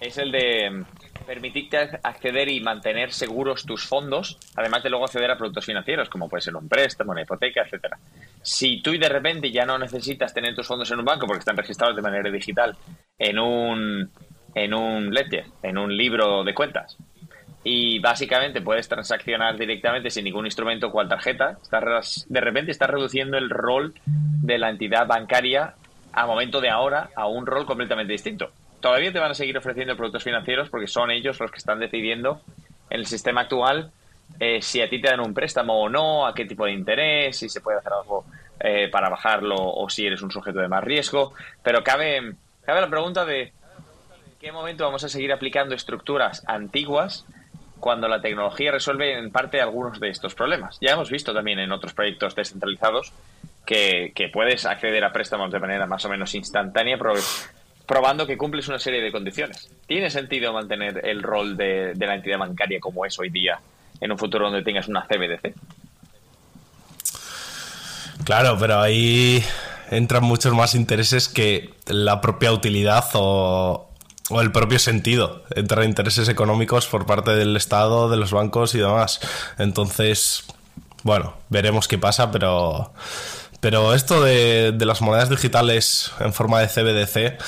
es 0.00 0.16
el 0.16 0.32
de 0.32 0.84
permitirte 1.26 1.76
acceder 2.02 2.48
y 2.48 2.60
mantener 2.60 3.12
seguros 3.12 3.66
tus 3.66 3.84
fondos, 3.84 4.38
además 4.56 4.82
de 4.82 4.88
luego 4.88 5.04
acceder 5.04 5.30
a 5.30 5.36
productos 5.36 5.66
financieros, 5.66 6.08
como 6.08 6.30
puede 6.30 6.40
ser 6.40 6.56
un 6.56 6.66
préstamo, 6.66 7.12
una 7.12 7.20
hipoteca, 7.20 7.60
etcétera. 7.60 7.98
Si 8.40 8.80
tú 8.80 8.92
de 8.92 9.08
repente 9.10 9.50
ya 9.50 9.66
no 9.66 9.78
necesitas 9.78 10.32
tener 10.32 10.54
tus 10.54 10.66
fondos 10.66 10.90
en 10.90 10.98
un 10.98 11.04
banco 11.04 11.26
porque 11.26 11.40
están 11.40 11.58
registrados 11.58 11.94
de 11.94 12.00
manera 12.00 12.30
digital 12.30 12.74
en 13.18 13.38
un 13.38 14.10
en 14.54 14.72
un 14.72 15.12
ledger, 15.12 15.44
en 15.62 15.76
un 15.76 15.94
libro 15.94 16.42
de 16.42 16.54
cuentas, 16.54 16.96
y 17.62 17.98
básicamente 17.98 18.62
puedes 18.62 18.88
transaccionar 18.88 19.58
directamente 19.58 20.08
sin 20.08 20.24
ningún 20.24 20.46
instrumento 20.46 20.90
cual 20.90 21.06
tarjeta, 21.06 21.58
de 22.28 22.40
repente 22.40 22.70
estás 22.70 22.88
reduciendo 22.88 23.36
el 23.36 23.50
rol 23.50 23.92
de 24.06 24.56
la 24.56 24.70
entidad 24.70 25.06
bancaria 25.06 25.74
a 26.12 26.26
momento 26.26 26.60
de 26.60 26.70
ahora 26.70 27.10
a 27.14 27.26
un 27.26 27.46
rol 27.46 27.66
completamente 27.66 28.12
distinto 28.12 28.50
todavía 28.80 29.12
te 29.12 29.18
van 29.18 29.30
a 29.30 29.34
seguir 29.34 29.56
ofreciendo 29.58 29.96
productos 29.96 30.24
financieros 30.24 30.68
porque 30.68 30.86
son 30.86 31.10
ellos 31.10 31.38
los 31.40 31.50
que 31.50 31.58
están 31.58 31.80
decidiendo 31.80 32.40
en 32.90 33.00
el 33.00 33.06
sistema 33.06 33.42
actual 33.42 33.90
eh, 34.40 34.60
si 34.62 34.80
a 34.80 34.88
ti 34.88 35.00
te 35.00 35.08
dan 35.08 35.20
un 35.20 35.34
préstamo 35.34 35.80
o 35.80 35.88
no, 35.88 36.26
a 36.26 36.34
qué 36.34 36.44
tipo 36.44 36.64
de 36.64 36.72
interés, 36.72 37.36
si 37.36 37.48
se 37.48 37.60
puede 37.60 37.78
hacer 37.78 37.92
algo 37.92 38.24
eh, 38.60 38.88
para 38.90 39.08
bajarlo 39.08 39.56
o 39.58 39.88
si 39.88 40.06
eres 40.06 40.22
un 40.22 40.30
sujeto 40.30 40.60
de 40.60 40.68
más 40.68 40.84
riesgo. 40.84 41.32
Pero 41.62 41.82
cabe, 41.82 42.34
cabe 42.62 42.80
la 42.80 42.90
pregunta 42.90 43.24
de 43.24 43.42
en 43.42 43.52
qué 44.38 44.52
momento 44.52 44.84
vamos 44.84 45.02
a 45.02 45.08
seguir 45.08 45.32
aplicando 45.32 45.74
estructuras 45.74 46.44
antiguas 46.46 47.24
cuando 47.80 48.08
la 48.08 48.20
tecnología 48.20 48.72
resuelve 48.72 49.18
en 49.18 49.30
parte 49.30 49.60
algunos 49.60 49.98
de 49.98 50.10
estos 50.10 50.34
problemas. 50.34 50.78
Ya 50.80 50.92
hemos 50.92 51.10
visto 51.10 51.32
también 51.32 51.58
en 51.58 51.72
otros 51.72 51.94
proyectos 51.94 52.34
descentralizados 52.34 53.12
que, 53.68 54.30
puedes 54.32 54.64
acceder 54.64 55.04
a 55.04 55.12
préstamos 55.12 55.52
de 55.52 55.60
manera 55.60 55.86
más 55.86 56.02
o 56.06 56.08
menos 56.08 56.34
instantánea, 56.34 56.98
probando 57.86 58.26
que 58.26 58.38
cumples 58.38 58.66
una 58.68 58.78
serie 58.78 59.02
de 59.02 59.12
condiciones. 59.12 59.70
¿Tiene 59.86 60.08
sentido 60.08 60.54
mantener 60.54 61.06
el 61.06 61.22
rol 61.22 61.56
de, 61.56 61.94
la 61.94 62.14
entidad 62.14 62.38
bancaria 62.38 62.80
como 62.80 63.04
es 63.04 63.18
hoy 63.18 63.28
día 63.28 63.60
en 64.00 64.10
un 64.10 64.18
futuro 64.18 64.46
donde 64.46 64.62
tengas 64.62 64.88
una 64.88 65.06
CBDC? 65.06 65.54
Claro, 68.24 68.56
pero 68.58 68.80
ahí 68.80 69.44
entran 69.90 70.24
muchos 70.24 70.54
más 70.54 70.74
intereses 70.74 71.28
que 71.28 71.74
la 71.86 72.22
propia 72.22 72.52
utilidad 72.52 73.04
o, 73.14 73.90
o 74.30 74.40
el 74.40 74.50
propio 74.50 74.78
sentido. 74.78 75.44
Entran 75.54 75.84
intereses 75.84 76.28
económicos 76.30 76.86
por 76.86 77.04
parte 77.04 77.32
del 77.32 77.54
Estado, 77.54 78.08
de 78.08 78.16
los 78.16 78.32
bancos 78.32 78.74
y 78.74 78.78
demás. 78.78 79.20
Entonces, 79.58 80.46
bueno, 81.02 81.34
veremos 81.50 81.86
qué 81.86 81.98
pasa, 81.98 82.30
pero 82.30 82.92
pero 83.60 83.94
esto 83.94 84.22
de, 84.22 84.72
las 84.78 85.00
monedas 85.00 85.30
digitales 85.30 86.12
en 86.20 86.32
forma 86.32 86.60
de 86.60 86.68
CBDC, 86.68 87.38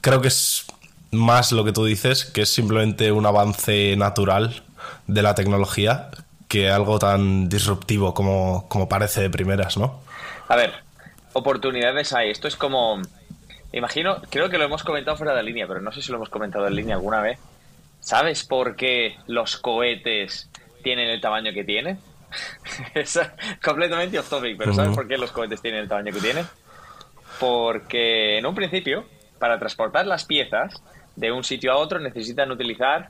creo 0.00 0.20
que 0.20 0.28
es 0.28 0.66
más 1.12 1.52
lo 1.52 1.64
que 1.64 1.72
tú 1.72 1.84
dices, 1.84 2.24
que 2.24 2.42
es 2.42 2.48
simplemente 2.48 3.12
un 3.12 3.26
avance 3.26 3.96
natural 3.96 4.62
de 5.06 5.22
la 5.22 5.34
tecnología 5.34 6.10
que 6.48 6.70
algo 6.70 6.98
tan 6.98 7.48
disruptivo 7.48 8.12
como, 8.14 8.68
como 8.68 8.88
parece 8.88 9.22
de 9.22 9.30
primeras, 9.30 9.76
¿no? 9.76 10.00
A 10.48 10.56
ver, 10.56 10.72
oportunidades 11.32 12.12
hay. 12.12 12.30
Esto 12.30 12.48
es 12.48 12.56
como. 12.56 13.00
Imagino, 13.72 14.20
creo 14.30 14.50
que 14.50 14.58
lo 14.58 14.64
hemos 14.64 14.82
comentado 14.82 15.16
fuera 15.16 15.32
de 15.34 15.44
línea, 15.44 15.68
pero 15.68 15.80
no 15.80 15.92
sé 15.92 16.02
si 16.02 16.10
lo 16.10 16.16
hemos 16.16 16.28
comentado 16.28 16.66
en 16.66 16.74
línea 16.74 16.96
alguna 16.96 17.20
vez. 17.20 17.38
¿Sabes 18.00 18.44
por 18.44 18.74
qué 18.74 19.16
los 19.28 19.56
cohetes 19.58 20.48
tienen 20.82 21.08
el 21.08 21.20
tamaño 21.20 21.52
que 21.52 21.62
tienen? 21.62 22.00
es 22.94 23.20
completamente 23.62 24.18
off 24.18 24.28
topic, 24.28 24.56
pero 24.56 24.72
¿sabes 24.72 24.94
por 24.94 25.08
qué 25.08 25.16
los 25.16 25.32
cohetes 25.32 25.60
tienen 25.60 25.80
el 25.80 25.88
tamaño 25.88 26.12
que 26.12 26.20
tienen? 26.20 26.46
Porque 27.38 28.38
en 28.38 28.46
un 28.46 28.54
principio, 28.54 29.06
para 29.38 29.58
transportar 29.58 30.06
las 30.06 30.24
piezas 30.24 30.82
de 31.16 31.32
un 31.32 31.44
sitio 31.44 31.72
a 31.72 31.76
otro 31.76 31.98
necesitan 31.98 32.50
utilizar 32.50 33.08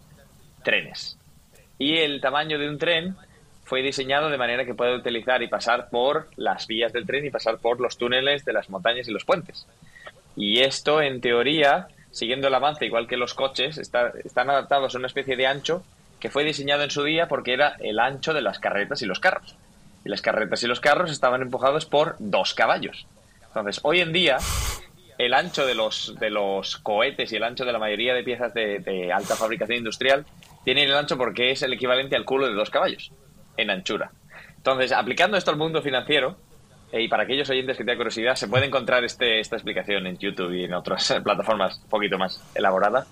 trenes. 0.62 1.18
Y 1.78 1.98
el 1.98 2.20
tamaño 2.20 2.58
de 2.58 2.68
un 2.68 2.78
tren 2.78 3.16
fue 3.64 3.82
diseñado 3.82 4.30
de 4.30 4.38
manera 4.38 4.64
que 4.64 4.74
puede 4.74 4.96
utilizar 4.96 5.42
y 5.42 5.48
pasar 5.48 5.90
por 5.90 6.28
las 6.36 6.66
vías 6.66 6.92
del 6.92 7.06
tren 7.06 7.24
y 7.24 7.30
pasar 7.30 7.58
por 7.58 7.80
los 7.80 7.96
túneles 7.96 8.44
de 8.44 8.52
las 8.52 8.68
montañas 8.68 9.08
y 9.08 9.12
los 9.12 9.24
puentes. 9.24 9.66
Y 10.36 10.60
esto, 10.60 11.00
en 11.00 11.20
teoría, 11.20 11.88
siguiendo 12.10 12.48
el 12.48 12.54
avance, 12.54 12.84
igual 12.84 13.06
que 13.06 13.16
los 13.16 13.34
coches, 13.34 13.78
están 13.78 14.50
adaptados 14.50 14.94
a 14.94 14.98
una 14.98 15.06
especie 15.06 15.36
de 15.36 15.46
ancho 15.46 15.84
que 16.20 16.30
fue 16.30 16.44
diseñado 16.44 16.84
en 16.84 16.90
su 16.90 17.02
día 17.02 17.26
porque 17.26 17.54
era 17.54 17.76
el 17.80 17.98
ancho 17.98 18.34
de 18.34 18.42
las 18.42 18.58
carretas 18.58 19.02
y 19.02 19.06
los 19.06 19.18
carros. 19.18 19.56
Y 20.04 20.08
las 20.08 20.22
carretas 20.22 20.62
y 20.62 20.66
los 20.66 20.80
carros 20.80 21.10
estaban 21.10 21.42
empujados 21.42 21.86
por 21.86 22.16
dos 22.18 22.54
caballos. 22.54 23.06
Entonces, 23.48 23.80
hoy 23.82 24.00
en 24.00 24.12
día, 24.12 24.38
el 25.18 25.34
ancho 25.34 25.66
de 25.66 25.74
los, 25.74 26.14
de 26.20 26.30
los 26.30 26.76
cohetes 26.76 27.32
y 27.32 27.36
el 27.36 27.42
ancho 27.42 27.64
de 27.64 27.72
la 27.72 27.78
mayoría 27.78 28.14
de 28.14 28.22
piezas 28.22 28.54
de, 28.54 29.10
alta 29.12 29.34
fabricación 29.34 29.78
industrial 29.78 30.24
tienen 30.64 30.88
el 30.88 30.96
ancho 30.96 31.18
porque 31.18 31.50
es 31.50 31.62
el 31.62 31.72
equivalente 31.72 32.16
al 32.16 32.24
culo 32.24 32.46
de 32.46 32.54
dos 32.54 32.70
caballos 32.70 33.10
en 33.56 33.70
anchura. 33.70 34.12
Entonces, 34.56 34.92
aplicando 34.92 35.36
esto 35.36 35.50
al 35.50 35.56
mundo 35.56 35.82
financiero, 35.82 36.36
eh, 36.92 37.02
y 37.02 37.08
para 37.08 37.22
aquellos 37.22 37.48
oyentes 37.50 37.76
que 37.76 37.84
tengan 37.84 37.98
curiosidad, 37.98 38.34
se 38.34 38.48
puede 38.48 38.66
encontrar 38.66 39.04
este, 39.04 39.40
esta 39.40 39.56
explicación 39.56 40.06
en 40.06 40.18
YouTube 40.18 40.52
y 40.52 40.64
en 40.64 40.74
otras 40.74 41.14
plataformas 41.24 41.80
un 41.82 41.88
poquito 41.88 42.18
más 42.18 42.42
elaborada 42.54 43.06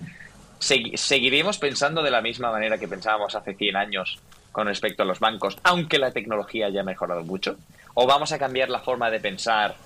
seguiremos 0.59 1.59
pensando 1.59 2.03
de 2.03 2.11
la 2.11 2.21
misma 2.21 2.51
manera 2.51 2.79
que 2.79 2.89
pensábamos 2.89 3.35
hace 3.35 3.55
100 3.55 3.77
años 3.77 4.19
con 4.53 4.67
respecto 4.67 5.03
a 5.03 5.07
los 5.07 5.21
bancos, 5.21 5.57
aunque 5.63 5.99
la 5.99 6.11
tecnología 6.11 6.67
haya 6.67 6.83
mejorado 6.83 7.23
mucho? 7.23 7.57
¿O 7.95 8.07
vamos 8.07 8.33
a 8.33 8.39
cambiar 8.39 8.71
la 8.71 8.81
forma 8.81 9.11
de 9.11 9.21
pensar 9.21 9.77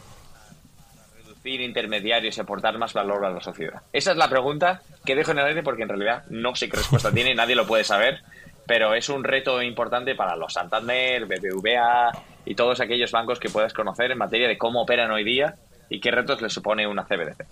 para 0.95 1.23
reducir 1.23 1.61
intermediarios 1.61 2.37
y 2.37 2.41
aportar 2.41 2.79
más 2.79 2.93
valor 2.93 3.25
a 3.25 3.31
la 3.31 3.41
sociedad? 3.41 3.83
Esa 3.93 4.13
es 4.13 4.17
la 4.17 4.29
pregunta 4.29 4.83
que 5.05 5.15
dejo 5.15 5.33
en 5.33 5.41
el 5.41 5.47
aire 5.47 5.63
porque 5.63 5.83
en 5.83 5.89
realidad 5.89 6.25
no 6.31 6.55
sé 6.55 6.69
qué 6.69 6.79
respuesta 6.79 7.13
tiene, 7.15 7.35
nadie 7.35 7.55
lo 7.55 7.67
puede 7.67 7.85
saber, 7.85 8.23
pero 8.67 8.95
es 8.95 9.09
un 9.09 9.25
reto 9.25 9.61
importante 9.63 10.15
para 10.15 10.37
los 10.37 10.53
Santander, 10.53 11.27
BBVA 11.27 12.13
y 12.45 12.55
todos 12.55 12.81
aquellos 12.81 13.13
bancos 13.13 13.39
que 13.39 13.51
puedas 13.51 13.73
conocer 13.73 14.11
en 14.11 14.19
materia 14.19 14.49
de 14.49 14.59
cómo 14.59 14.83
operan 14.83 15.11
hoy 15.11 15.25
día 15.25 15.57
y 15.89 16.01
qué 16.01 16.11
retos 16.11 16.41
les 16.41 16.53
supone 16.53 16.87
una 16.87 17.05
CBDC. 17.05 17.45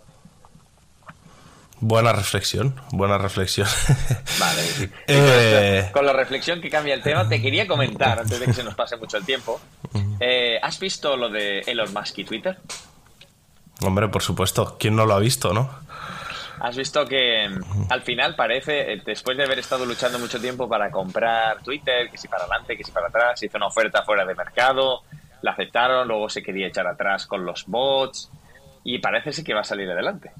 Buena 1.80 2.12
reflexión, 2.12 2.74
buena 2.92 3.16
reflexión. 3.16 3.66
Vale. 4.38 4.60
Eh, 5.06 5.90
con 5.92 6.06
la 6.06 6.12
reflexión 6.12 6.60
que 6.60 6.70
cambia 6.70 6.94
el 6.94 7.02
tema, 7.02 7.28
te 7.28 7.40
quería 7.40 7.66
comentar, 7.66 8.20
antes 8.20 8.38
de 8.38 8.46
que 8.46 8.52
se 8.52 8.62
nos 8.62 8.74
pase 8.74 8.96
mucho 8.96 9.16
el 9.16 9.24
tiempo, 9.24 9.60
eh, 10.20 10.58
¿has 10.62 10.78
visto 10.78 11.16
lo 11.16 11.28
de 11.28 11.60
Elon 11.60 11.92
Musk 11.92 12.18
y 12.18 12.24
Twitter? 12.24 12.58
Hombre, 13.82 14.08
por 14.08 14.22
supuesto, 14.22 14.76
¿quién 14.78 14.94
no 14.94 15.06
lo 15.06 15.14
ha 15.14 15.18
visto, 15.18 15.52
no? 15.52 15.70
Has 16.60 16.76
visto 16.76 17.06
que 17.06 17.48
mm, 17.48 17.90
al 17.90 18.02
final 18.02 18.36
parece, 18.36 18.92
eh, 18.92 19.02
después 19.04 19.36
de 19.36 19.44
haber 19.44 19.58
estado 19.58 19.86
luchando 19.86 20.18
mucho 20.18 20.40
tiempo 20.40 20.68
para 20.68 20.90
comprar 20.90 21.62
Twitter, 21.62 22.10
que 22.10 22.18
si 22.18 22.28
para 22.28 22.44
adelante, 22.44 22.76
que 22.76 22.84
si 22.84 22.92
para 22.92 23.08
atrás, 23.08 23.42
hizo 23.42 23.56
una 23.56 23.66
oferta 23.66 24.02
fuera 24.04 24.24
de 24.24 24.34
mercado, 24.34 25.02
la 25.42 25.52
aceptaron, 25.52 26.06
luego 26.06 26.28
se 26.28 26.42
quería 26.42 26.66
echar 26.66 26.86
atrás 26.86 27.26
con 27.26 27.44
los 27.44 27.66
bots 27.66 28.30
y 28.84 28.98
parece 28.98 29.42
que 29.42 29.54
va 29.54 29.60
a 29.60 29.64
salir 29.64 29.90
adelante. 29.90 30.30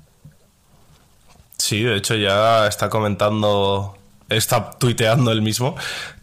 Sí, 1.61 1.83
de 1.83 1.97
hecho 1.97 2.15
ya 2.15 2.67
está 2.67 2.89
comentando, 2.89 3.95
está 4.31 4.71
tuiteando 4.71 5.31
él 5.31 5.43
mismo, 5.43 5.77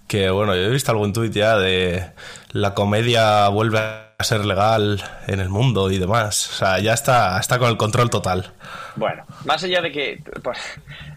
que 0.08 0.32
bueno, 0.32 0.56
yo 0.56 0.64
he 0.64 0.70
visto 0.70 0.92
algún 0.92 1.14
tuit 1.14 1.32
ya 1.32 1.58
de 1.58 2.10
la 2.54 2.74
comedia 2.74 3.48
vuelve 3.50 3.78
a 3.78 4.24
ser 4.24 4.46
legal 4.46 5.00
en 5.28 5.40
el 5.40 5.50
mundo 5.50 5.92
y 5.92 6.00
demás. 6.00 6.50
O 6.50 6.54
sea, 6.54 6.80
ya 6.80 6.94
está, 6.94 7.40
está 7.40 7.60
con 7.60 7.70
el 7.70 7.78
control 7.78 8.10
total. 8.10 8.52
Bueno, 8.96 9.26
más 9.46 9.64
allá 9.64 9.82
de 9.82 9.92
que 9.92 10.24
pues, 10.42 10.58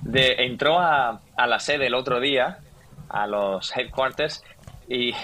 de, 0.03 0.35
entró 0.45 0.79
a, 0.79 1.19
la 1.39 1.59
sede 1.59 1.87
el 1.87 1.95
otro 1.95 2.21
día, 2.21 2.59
a 3.09 3.27
los 3.27 3.75
headquarters, 3.75 4.45
y 4.87 5.15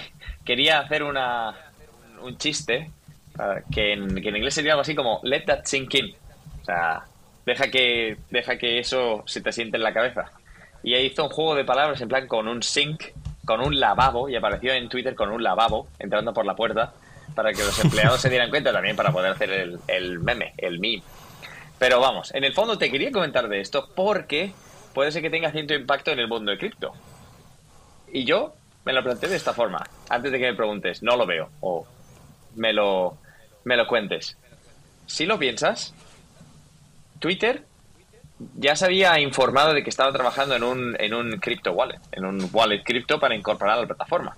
quería 0.43 0.79
hacer 0.79 1.03
una, 1.03 1.53
un 2.23 2.35
chiste 2.39 2.89
que 3.71 3.93
en, 3.93 4.15
que 4.23 4.29
en 4.29 4.37
inglés 4.37 4.55
sería 4.55 4.71
algo 4.71 4.81
así 4.81 4.95
como 4.95 5.19
let 5.21 5.45
that 5.45 5.65
sink 5.65 5.93
in. 5.93 6.15
O 6.63 6.65
sea, 6.65 7.03
deja 7.47 7.71
que, 7.71 8.17
deja 8.29 8.57
que 8.57 8.77
eso 8.77 9.23
se 9.25 9.39
te 9.39 9.53
siente 9.53 9.77
en 9.77 9.83
la 9.83 9.93
cabeza. 9.93 10.33
Y 10.83 10.95
ahí 10.95 11.05
hizo 11.05 11.23
un 11.23 11.29
juego 11.29 11.55
de 11.55 11.63
palabras 11.63 12.01
en 12.01 12.09
plan 12.09 12.27
con 12.27 12.45
un 12.45 12.61
sink, 12.61 13.05
con 13.45 13.61
un 13.61 13.79
lavabo, 13.79 14.27
y 14.27 14.35
apareció 14.35 14.73
en 14.73 14.89
Twitter 14.89 15.15
con 15.15 15.31
un 15.31 15.41
lavabo 15.41 15.87
entrando 15.97 16.33
por 16.33 16.45
la 16.45 16.57
puerta 16.57 16.93
para 17.35 17.53
que 17.53 17.63
los 17.63 17.79
empleados 17.79 18.19
se 18.19 18.29
dieran 18.29 18.49
cuenta 18.49 18.73
también 18.73 18.97
para 18.97 19.13
poder 19.13 19.31
hacer 19.31 19.49
el, 19.49 19.79
el 19.87 20.19
meme, 20.19 20.55
el 20.57 20.79
meme. 20.79 21.03
Pero 21.79 22.01
vamos, 22.01 22.35
en 22.35 22.43
el 22.43 22.53
fondo 22.53 22.77
te 22.77 22.91
quería 22.91 23.11
comentar 23.11 23.47
de 23.47 23.61
esto 23.61 23.91
porque 23.95 24.51
puede 24.93 25.13
ser 25.13 25.21
que 25.21 25.29
tenga 25.29 25.51
cierto 25.51 25.73
impacto 25.73 26.11
en 26.11 26.19
el 26.19 26.27
mundo 26.27 26.51
de 26.51 26.57
cripto. 26.57 26.91
Y 28.11 28.25
yo 28.25 28.55
me 28.83 28.91
lo 28.91 29.03
planteé 29.03 29.29
de 29.29 29.37
esta 29.37 29.53
forma, 29.53 29.85
antes 30.09 30.33
de 30.33 30.37
que 30.37 30.51
me 30.51 30.55
preguntes, 30.55 31.01
no 31.01 31.15
lo 31.15 31.25
veo, 31.25 31.49
o 31.61 31.87
me 32.55 32.73
lo, 32.73 33.17
me 33.63 33.77
lo 33.77 33.87
cuentes. 33.87 34.35
Si 35.05 35.25
lo 35.25 35.39
piensas, 35.39 35.93
Twitter 37.19 37.63
ya 38.55 38.75
se 38.75 38.85
había 38.85 39.19
informado 39.19 39.73
de 39.73 39.83
que 39.83 39.89
estaba 39.89 40.11
trabajando 40.11 40.55
en 40.55 40.63
un, 40.63 40.95
en 40.99 41.13
un 41.13 41.37
crypto 41.39 41.71
wallet, 41.71 41.99
en 42.11 42.25
un 42.25 42.49
wallet 42.53 42.83
cripto 42.83 43.19
para 43.19 43.35
incorporar 43.35 43.77
a 43.77 43.81
la 43.81 43.87
plataforma. 43.87 44.35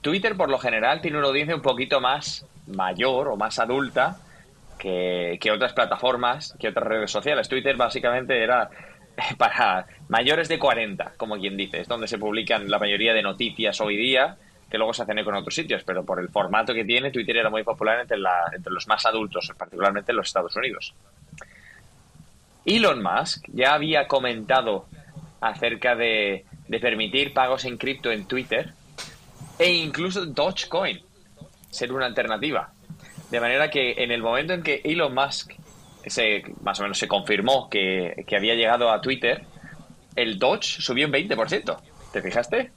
Twitter, 0.00 0.36
por 0.36 0.50
lo 0.50 0.58
general, 0.58 1.00
tiene 1.00 1.18
una 1.18 1.28
audiencia 1.28 1.54
un 1.54 1.62
poquito 1.62 2.00
más 2.00 2.46
mayor 2.66 3.28
o 3.28 3.36
más 3.36 3.58
adulta 3.58 4.18
que, 4.78 5.50
otras 5.52 5.72
plataformas, 5.72 6.54
que 6.58 6.68
otras 6.68 6.86
redes 6.86 7.10
sociales. 7.10 7.48
Twitter 7.48 7.76
básicamente 7.76 8.42
era 8.42 8.70
para 9.38 9.86
mayores 10.08 10.48
de 10.48 10.58
40, 10.58 11.14
como 11.16 11.36
quien 11.36 11.56
dice, 11.56 11.80
es 11.80 11.88
donde 11.88 12.08
se 12.08 12.18
publican 12.18 12.68
la 12.68 12.78
mayoría 12.78 13.14
de 13.14 13.22
noticias 13.22 13.80
hoy 13.80 13.96
día, 13.96 14.36
que 14.70 14.78
luego 14.78 14.92
se 14.92 15.02
hacen 15.02 15.22
con 15.24 15.34
otros 15.34 15.54
sitios, 15.54 15.82
pero 15.84 16.04
por 16.04 16.20
el 16.20 16.28
formato 16.28 16.74
que 16.74 16.84
tiene, 16.84 17.10
Twitter 17.10 17.36
era 17.36 17.50
muy 17.50 17.62
popular 17.62 18.00
entre, 18.00 18.18
los 18.18 18.86
más 18.88 19.06
adultos, 19.06 19.52
particularmente 19.56 20.12
en 20.12 20.16
los 20.16 20.26
Estados 20.26 20.56
Unidos. 20.56 20.94
Elon 22.64 23.02
Musk 23.02 23.46
ya 23.52 23.74
había 23.74 24.08
comentado 24.08 24.86
acerca 25.40 25.94
de, 25.94 26.44
de 26.66 26.80
permitir 26.80 27.32
pagos 27.32 27.64
en 27.64 27.76
cripto 27.76 28.10
en 28.10 28.26
Twitter 28.26 28.72
e 29.58 29.72
incluso 29.72 30.26
Dogecoin 30.26 31.00
ser 31.70 31.92
una 31.92 32.06
alternativa. 32.06 32.72
De 33.30 33.40
manera 33.40 33.70
que 33.70 34.02
en 34.02 34.10
el 34.10 34.22
momento 34.22 34.52
en 34.52 34.62
que 34.62 34.80
Elon 34.84 35.14
Musk 35.14 35.52
se, 36.06 36.42
más 36.62 36.78
o 36.80 36.82
menos 36.82 36.98
se 36.98 37.08
confirmó 37.08 37.68
que, 37.68 38.24
que 38.26 38.36
había 38.36 38.54
llegado 38.54 38.90
a 38.90 39.00
Twitter, 39.00 39.44
el 40.14 40.38
Doge 40.38 40.80
subió 40.80 41.06
un 41.06 41.12
20%. 41.12 41.76
¿Te 42.12 42.22
fijaste? 42.22 42.72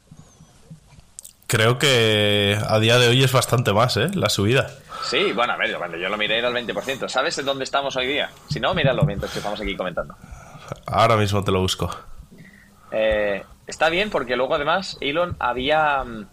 Creo 1.49 1.79
que 1.79 2.59
a 2.63 2.77
día 2.77 2.99
de 2.99 3.07
hoy 3.07 3.23
es 3.23 3.31
bastante 3.31 3.73
más, 3.73 3.97
¿eh? 3.97 4.11
La 4.13 4.29
subida. 4.29 4.69
Sí, 5.03 5.31
bueno, 5.31 5.53
a 5.53 5.57
ver, 5.57 5.75
cuando 5.77 5.97
yo 5.97 6.07
lo 6.07 6.15
miré 6.15 6.37
era 6.37 6.49
el 6.49 6.53
20%. 6.53 7.09
¿Sabes 7.09 7.39
en 7.39 7.45
dónde 7.45 7.63
estamos 7.63 7.95
hoy 7.95 8.05
día? 8.05 8.29
Si 8.51 8.59
no, 8.59 8.75
míralo 8.75 9.01
mientras 9.01 9.31
que 9.31 9.39
estamos 9.39 9.59
aquí 9.59 9.75
comentando. 9.75 10.15
Ahora 10.85 11.17
mismo 11.17 11.43
te 11.43 11.51
lo 11.51 11.59
busco. 11.59 11.89
Eh, 12.91 13.43
está 13.65 13.89
bien 13.89 14.11
porque 14.11 14.35
luego 14.35 14.53
además 14.53 14.99
Elon 15.01 15.37
había, 15.39 16.03
mm, 16.03 16.27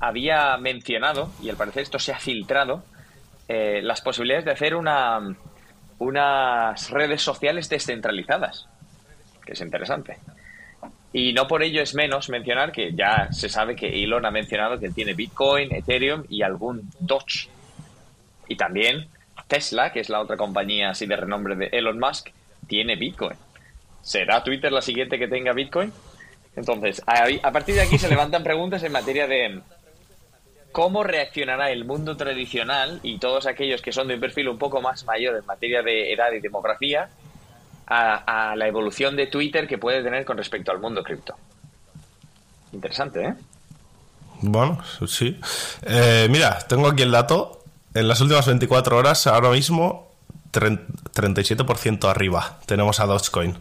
había 0.00 0.56
mencionado, 0.56 1.30
y 1.42 1.50
al 1.50 1.56
parecer 1.56 1.82
esto 1.82 1.98
se 1.98 2.14
ha 2.14 2.18
filtrado, 2.18 2.84
eh, 3.48 3.80
las 3.82 4.00
posibilidades 4.00 4.46
de 4.46 4.52
hacer 4.52 4.76
una, 4.76 5.36
unas 5.98 6.88
redes 6.88 7.20
sociales 7.20 7.68
descentralizadas, 7.68 8.66
que 9.44 9.52
es 9.52 9.60
interesante. 9.60 10.16
Y 11.16 11.32
no 11.32 11.48
por 11.48 11.62
ello 11.62 11.80
es 11.80 11.94
menos 11.94 12.28
mencionar 12.28 12.72
que 12.72 12.92
ya 12.92 13.32
se 13.32 13.48
sabe 13.48 13.74
que 13.74 14.04
Elon 14.04 14.26
ha 14.26 14.30
mencionado 14.30 14.78
que 14.78 14.90
tiene 14.90 15.14
Bitcoin, 15.14 15.74
Ethereum 15.74 16.24
y 16.28 16.42
algún 16.42 16.90
Doge. 17.00 17.48
Y 18.48 18.56
también 18.56 19.08
Tesla, 19.48 19.94
que 19.94 20.00
es 20.00 20.10
la 20.10 20.20
otra 20.20 20.36
compañía 20.36 20.90
así 20.90 21.06
de 21.06 21.16
renombre 21.16 21.56
de 21.56 21.68
Elon 21.72 21.98
Musk, 21.98 22.28
tiene 22.68 22.96
Bitcoin. 22.96 23.34
¿Será 24.02 24.44
Twitter 24.44 24.70
la 24.70 24.82
siguiente 24.82 25.18
que 25.18 25.26
tenga 25.26 25.54
Bitcoin? 25.54 25.90
Entonces, 26.54 27.02
a, 27.06 27.50
partir 27.50 27.76
de 27.76 27.80
aquí 27.80 27.96
se 27.96 28.08
levantan 28.10 28.44
preguntas 28.44 28.82
en 28.82 28.92
materia 28.92 29.26
de 29.26 29.62
cómo 30.70 31.02
reaccionará 31.02 31.70
el 31.70 31.86
mundo 31.86 32.18
tradicional 32.18 33.00
y 33.02 33.16
todos 33.16 33.46
aquellos 33.46 33.80
que 33.80 33.90
son 33.90 34.08
de 34.08 34.16
un 34.16 34.20
perfil 34.20 34.50
un 34.50 34.58
poco 34.58 34.82
más 34.82 35.06
mayor 35.06 35.34
en 35.36 35.46
materia 35.46 35.80
de 35.80 36.12
edad 36.12 36.30
y 36.32 36.40
demografía 36.40 37.08
a, 37.86 38.54
la 38.56 38.66
evolución 38.66 39.16
de 39.16 39.26
Twitter 39.26 39.66
que 39.66 39.78
puede 39.78 40.02
tener 40.02 40.24
con 40.24 40.36
respecto 40.36 40.72
al 40.72 40.80
mundo 40.80 41.02
cripto. 41.02 41.34
Interesante, 42.72 43.24
¿eh? 43.24 43.34
Bueno, 44.42 44.82
sí. 45.06 45.38
Eh, 45.82 46.28
mira, 46.30 46.58
tengo 46.68 46.88
aquí 46.88 47.02
el 47.02 47.10
dato. 47.10 47.64
En 47.94 48.08
las 48.08 48.20
últimas 48.20 48.46
24 48.46 48.96
horas, 48.98 49.26
ahora 49.26 49.50
mismo, 49.50 50.12
37% 50.52 52.10
arriba. 52.10 52.58
Tenemos 52.66 53.00
a 53.00 53.06
Dogecoin. 53.06 53.58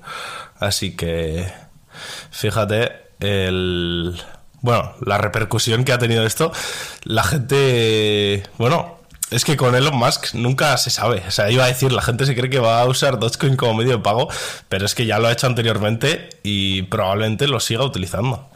Así 0.59 0.95
que, 0.95 1.51
fíjate, 2.31 2.91
el... 3.19 4.21
Bueno, 4.61 4.93
la 5.05 5.19
repercusión 5.19 5.85
que 5.85 5.93
ha 5.93 5.99
tenido 5.99 6.25
esto. 6.25 6.51
La 7.03 7.23
gente, 7.23 8.43
bueno, 8.57 8.94
es 9.31 9.43
que 9.43 9.57
con 9.57 9.75
Elon 9.75 9.95
Musk 9.95 10.33
nunca 10.33 10.77
se 10.77 10.89
sabe. 10.89 11.23
O 11.27 11.31
sea, 11.31 11.49
iba 11.49 11.63
a 11.63 11.67
decir, 11.67 11.91
la 11.91 12.01
gente 12.01 12.25
se 12.25 12.35
cree 12.35 12.49
que 12.49 12.59
va 12.59 12.81
a 12.81 12.85
usar 12.85 13.19
Dogecoin 13.19 13.57
como 13.57 13.73
medio 13.73 13.93
de 13.93 14.03
pago, 14.03 14.29
pero 14.69 14.85
es 14.85 14.93
que 14.93 15.05
ya 15.05 15.19
lo 15.19 15.27
ha 15.27 15.31
hecho 15.31 15.47
anteriormente 15.47 16.29
y 16.43 16.83
probablemente 16.83 17.47
lo 17.47 17.59
siga 17.59 17.83
utilizando. 17.83 18.49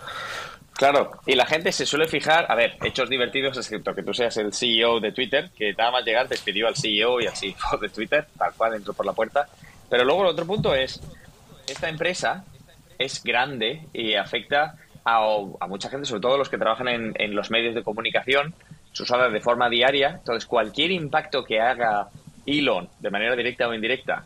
Claro, 0.73 1.11
y 1.25 1.35
la 1.35 1.45
gente 1.45 1.73
se 1.73 1.85
suele 1.85 2.07
fijar, 2.07 2.49
a 2.49 2.55
ver, 2.55 2.77
hechos 2.83 3.09
divertidos, 3.09 3.57
excepto 3.57 3.93
que 3.93 4.03
tú 4.03 4.13
seas 4.13 4.37
el 4.37 4.53
CEO 4.53 5.01
de 5.01 5.11
Twitter, 5.11 5.49
que 5.57 5.73
nada 5.73 5.91
más 5.91 6.05
llegar 6.05 6.29
despidió 6.29 6.69
al 6.69 6.77
CEO 6.77 7.19
y 7.19 7.27
al 7.27 7.35
CEO 7.35 7.77
de 7.81 7.89
Twitter, 7.89 8.25
tal 8.37 8.53
cual 8.53 8.75
entró 8.75 8.93
por 8.93 9.05
la 9.05 9.11
puerta. 9.11 9.49
Pero 9.89 10.05
luego 10.05 10.21
el 10.21 10.27
otro 10.29 10.45
punto 10.45 10.73
es, 10.73 11.01
esta 11.67 11.89
empresa 11.89 12.45
es 12.97 13.21
grande 13.23 13.81
y 13.91 14.13
afecta 14.13 14.75
a, 15.03 15.17
a 15.59 15.67
mucha 15.67 15.89
gente, 15.89 16.05
sobre 16.05 16.21
todo 16.21 16.37
los 16.37 16.47
que 16.47 16.57
trabajan 16.57 16.87
en, 16.87 17.13
en 17.15 17.35
los 17.35 17.51
medios 17.51 17.75
de 17.75 17.83
comunicación, 17.83 18.53
se 18.99 19.13
usa 19.13 19.29
de 19.29 19.39
forma 19.39 19.69
diaria. 19.69 20.09
Entonces, 20.19 20.45
cualquier 20.45 20.91
impacto 20.91 21.43
que 21.43 21.59
haga 21.61 22.09
Elon, 22.45 22.89
de 22.99 23.09
manera 23.09 23.35
directa 23.35 23.67
o 23.67 23.73
indirecta, 23.73 24.25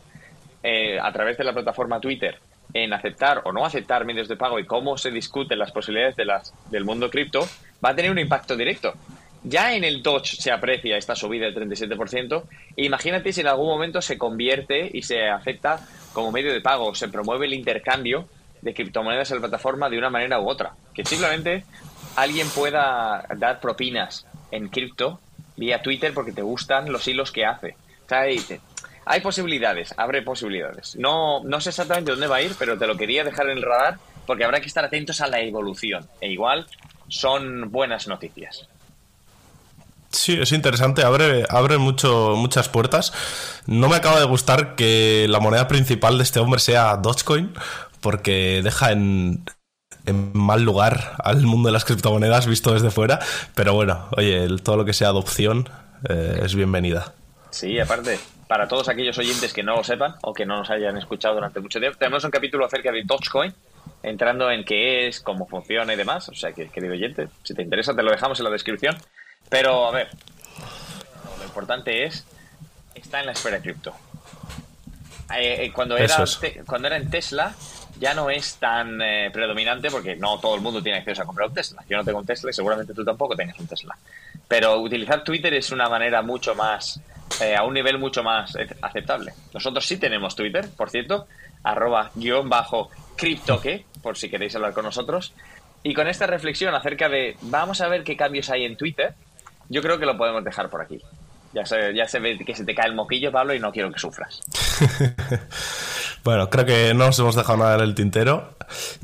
eh, 0.62 0.98
a 1.00 1.12
través 1.12 1.38
de 1.38 1.44
la 1.44 1.52
plataforma 1.52 2.00
Twitter, 2.00 2.38
en 2.72 2.92
aceptar 2.92 3.42
o 3.44 3.52
no 3.52 3.64
aceptar 3.64 4.04
medios 4.04 4.26
de 4.26 4.36
pago 4.36 4.58
y 4.58 4.66
cómo 4.66 4.98
se 4.98 5.10
discuten 5.10 5.58
las 5.58 5.70
posibilidades 5.70 6.16
de 6.16 6.24
las, 6.24 6.52
del 6.70 6.84
mundo 6.84 7.08
cripto, 7.08 7.46
va 7.84 7.90
a 7.90 7.94
tener 7.94 8.10
un 8.10 8.18
impacto 8.18 8.56
directo. 8.56 8.94
Ya 9.44 9.74
en 9.74 9.84
el 9.84 10.02
Doge 10.02 10.36
se 10.36 10.50
aprecia 10.50 10.96
esta 10.96 11.14
subida 11.14 11.50
del 11.50 11.54
37%. 11.54 12.42
Imagínate 12.76 13.32
si 13.32 13.42
en 13.42 13.46
algún 13.46 13.68
momento 13.68 14.00
se 14.00 14.18
convierte 14.18 14.90
y 14.92 15.02
se 15.02 15.28
acepta 15.28 15.86
como 16.12 16.32
medio 16.32 16.52
de 16.52 16.62
pago, 16.62 16.94
se 16.94 17.08
promueve 17.08 17.46
el 17.46 17.52
intercambio 17.52 18.26
de 18.62 18.72
criptomonedas 18.72 19.30
en 19.30 19.36
la 19.36 19.42
plataforma 19.42 19.90
de 19.90 19.98
una 19.98 20.08
manera 20.08 20.40
u 20.40 20.48
otra. 20.48 20.72
Que 20.94 21.04
simplemente 21.04 21.64
alguien 22.16 22.48
pueda 22.48 23.26
dar 23.36 23.60
propinas 23.60 24.26
en 24.54 24.68
cripto 24.68 25.20
vía 25.56 25.82
Twitter 25.82 26.12
porque 26.14 26.32
te 26.32 26.42
gustan 26.42 26.90
los 26.90 27.06
hilos 27.06 27.32
que 27.32 27.44
hace. 27.44 27.76
hay, 28.10 29.20
posibilidades, 29.20 29.94
abre 29.96 30.22
posibilidades. 30.22 30.96
No, 30.96 31.42
no 31.44 31.60
sé 31.60 31.70
exactamente 31.70 32.10
dónde 32.10 32.26
va 32.26 32.36
a 32.36 32.42
ir, 32.42 32.54
pero 32.58 32.78
te 32.78 32.86
lo 32.86 32.96
quería 32.96 33.24
dejar 33.24 33.48
en 33.48 33.58
el 33.58 33.62
radar 33.62 33.98
porque 34.26 34.44
habrá 34.44 34.60
que 34.60 34.66
estar 34.66 34.84
atentos 34.84 35.20
a 35.20 35.26
la 35.26 35.40
evolución. 35.40 36.08
E 36.20 36.30
igual 36.30 36.66
son 37.08 37.70
buenas 37.70 38.08
noticias. 38.08 38.68
Sí, 40.10 40.38
es 40.40 40.52
interesante, 40.52 41.02
abre, 41.02 41.44
abre 41.48 41.76
mucho, 41.78 42.34
muchas 42.36 42.68
puertas. 42.68 43.12
No 43.66 43.88
me 43.88 43.96
acaba 43.96 44.20
de 44.20 44.26
gustar 44.26 44.76
que 44.76 45.26
la 45.28 45.40
moneda 45.40 45.66
principal 45.66 46.18
de 46.18 46.22
este 46.22 46.38
hombre 46.38 46.60
sea 46.60 46.96
Dogecoin, 46.96 47.52
porque 48.00 48.60
deja 48.62 48.92
en, 48.92 49.44
en 50.06 50.32
mal 50.34 50.62
lugar 50.62 51.16
al 51.22 51.42
mundo 51.42 51.68
de 51.68 51.72
las 51.72 51.84
criptomonedas 51.84 52.46
visto 52.46 52.72
desde 52.72 52.90
fuera. 52.90 53.20
Pero 53.54 53.74
bueno, 53.74 54.08
oye, 54.16 54.48
todo 54.62 54.76
lo 54.76 54.84
que 54.84 54.92
sea 54.92 55.08
adopción 55.08 55.68
eh, 56.08 56.40
es 56.42 56.54
bienvenida. 56.54 57.12
Sí, 57.50 57.78
aparte, 57.78 58.18
para 58.48 58.68
todos 58.68 58.88
aquellos 58.88 59.16
oyentes 59.18 59.52
que 59.52 59.62
no 59.62 59.76
lo 59.76 59.84
sepan 59.84 60.16
o 60.22 60.34
que 60.34 60.44
no 60.44 60.58
nos 60.58 60.70
hayan 60.70 60.96
escuchado 60.96 61.34
durante 61.34 61.60
mucho 61.60 61.78
tiempo, 61.78 61.98
tenemos 61.98 62.24
un 62.24 62.30
capítulo 62.30 62.66
acerca 62.66 62.92
de 62.92 63.02
Dogecoin, 63.04 63.54
entrando 64.02 64.50
en 64.50 64.64
qué 64.64 65.06
es, 65.06 65.20
cómo 65.20 65.46
funciona 65.46 65.92
y 65.94 65.96
demás. 65.96 66.28
O 66.28 66.34
sea 66.34 66.52
que, 66.52 66.68
querido 66.68 66.94
oyente, 66.94 67.28
si 67.42 67.54
te 67.54 67.62
interesa, 67.62 67.94
te 67.94 68.02
lo 68.02 68.10
dejamos 68.10 68.38
en 68.40 68.44
la 68.44 68.50
descripción. 68.50 68.96
Pero, 69.48 69.86
a 69.86 69.92
ver, 69.92 70.08
lo 71.38 71.44
importante 71.44 72.04
es, 72.04 72.26
está 72.94 73.20
en 73.20 73.26
la 73.26 73.32
esfera 73.32 73.60
cripto. 73.60 73.94
Eh, 75.36 75.64
eh, 75.64 75.72
cuando, 75.72 75.96
era, 75.96 76.24
cuando 76.66 76.88
era 76.88 76.96
en 76.96 77.10
Tesla, 77.10 77.54
ya 77.98 78.14
no 78.14 78.30
es 78.30 78.56
tan 78.56 79.00
eh, 79.00 79.30
predominante 79.32 79.90
porque 79.90 80.16
no 80.16 80.38
todo 80.38 80.54
el 80.54 80.60
mundo 80.60 80.82
tiene 80.82 80.98
acceso 80.98 81.22
a 81.22 81.24
comprar 81.24 81.48
un 81.48 81.54
Tesla. 81.54 81.82
Yo 81.88 81.96
no 81.96 82.04
tengo 82.04 82.18
un 82.18 82.26
Tesla 82.26 82.50
y 82.50 82.52
seguramente 82.52 82.94
tú 82.94 83.04
tampoco 83.04 83.36
tengas 83.36 83.58
un 83.58 83.66
Tesla. 83.66 83.96
Pero 84.48 84.80
utilizar 84.80 85.22
Twitter 85.24 85.54
es 85.54 85.70
una 85.70 85.88
manera 85.88 86.22
mucho 86.22 86.54
más, 86.54 87.00
eh, 87.40 87.56
a 87.56 87.62
un 87.64 87.74
nivel 87.74 87.98
mucho 87.98 88.22
más 88.22 88.56
aceptable. 88.82 89.32
Nosotros 89.52 89.86
sí 89.86 89.96
tenemos 89.96 90.34
Twitter, 90.34 90.68
por 90.76 90.90
cierto, 90.90 91.26
arroba 91.62 92.10
guion 92.14 92.48
bajo 92.48 92.90
criptoque, 93.16 93.84
por 94.02 94.16
si 94.16 94.28
queréis 94.28 94.54
hablar 94.56 94.72
con 94.72 94.84
nosotros. 94.84 95.32
Y 95.82 95.94
con 95.94 96.08
esta 96.08 96.26
reflexión 96.26 96.74
acerca 96.74 97.08
de 97.08 97.36
vamos 97.42 97.80
a 97.80 97.88
ver 97.88 98.04
qué 98.04 98.16
cambios 98.16 98.50
hay 98.50 98.64
en 98.64 98.76
Twitter, 98.76 99.14
yo 99.68 99.82
creo 99.82 99.98
que 99.98 100.06
lo 100.06 100.16
podemos 100.16 100.44
dejar 100.44 100.68
por 100.68 100.82
aquí. 100.82 101.00
Ya 101.54 101.64
se, 101.64 101.94
ya 101.94 102.08
se 102.08 102.18
ve 102.18 102.38
que 102.38 102.54
se 102.54 102.64
te 102.64 102.74
cae 102.74 102.88
el 102.88 102.94
moquillo, 102.94 103.30
Pablo, 103.30 103.54
y 103.54 103.60
no 103.60 103.72
quiero 103.72 103.92
que 103.92 103.98
sufras. 104.00 104.40
bueno, 106.24 106.50
creo 106.50 106.66
que 106.66 106.94
no 106.94 107.06
nos 107.06 107.18
hemos 107.18 107.36
dejado 107.36 107.58
nada 107.58 107.76
en 107.76 107.82
el 107.82 107.94
tintero. 107.94 108.56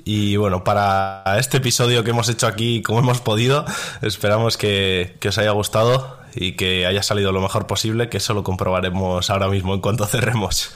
Y 0.05 0.37
bueno, 0.37 0.65
para 0.65 1.23
este 1.39 1.59
episodio 1.59 2.03
que 2.03 2.11
hemos 2.11 2.29
hecho 2.29 2.47
aquí, 2.47 2.83
como 2.83 2.99
hemos 2.99 3.21
podido, 3.21 3.65
esperamos 4.03 4.57
que, 4.57 5.17
que 5.21 5.29
os 5.29 5.39
haya 5.39 5.53
gustado 5.53 6.19
y 6.35 6.53
que 6.53 6.87
haya 6.87 7.03
salido 7.03 7.33
lo 7.33 7.41
mejor 7.41 7.67
posible, 7.67 8.09
que 8.09 8.17
eso 8.17 8.35
lo 8.35 8.43
comprobaremos 8.43 9.31
ahora 9.31 9.49
mismo 9.49 9.75
en 9.75 9.81
cuanto 9.81 10.05
cerremos. 10.07 10.75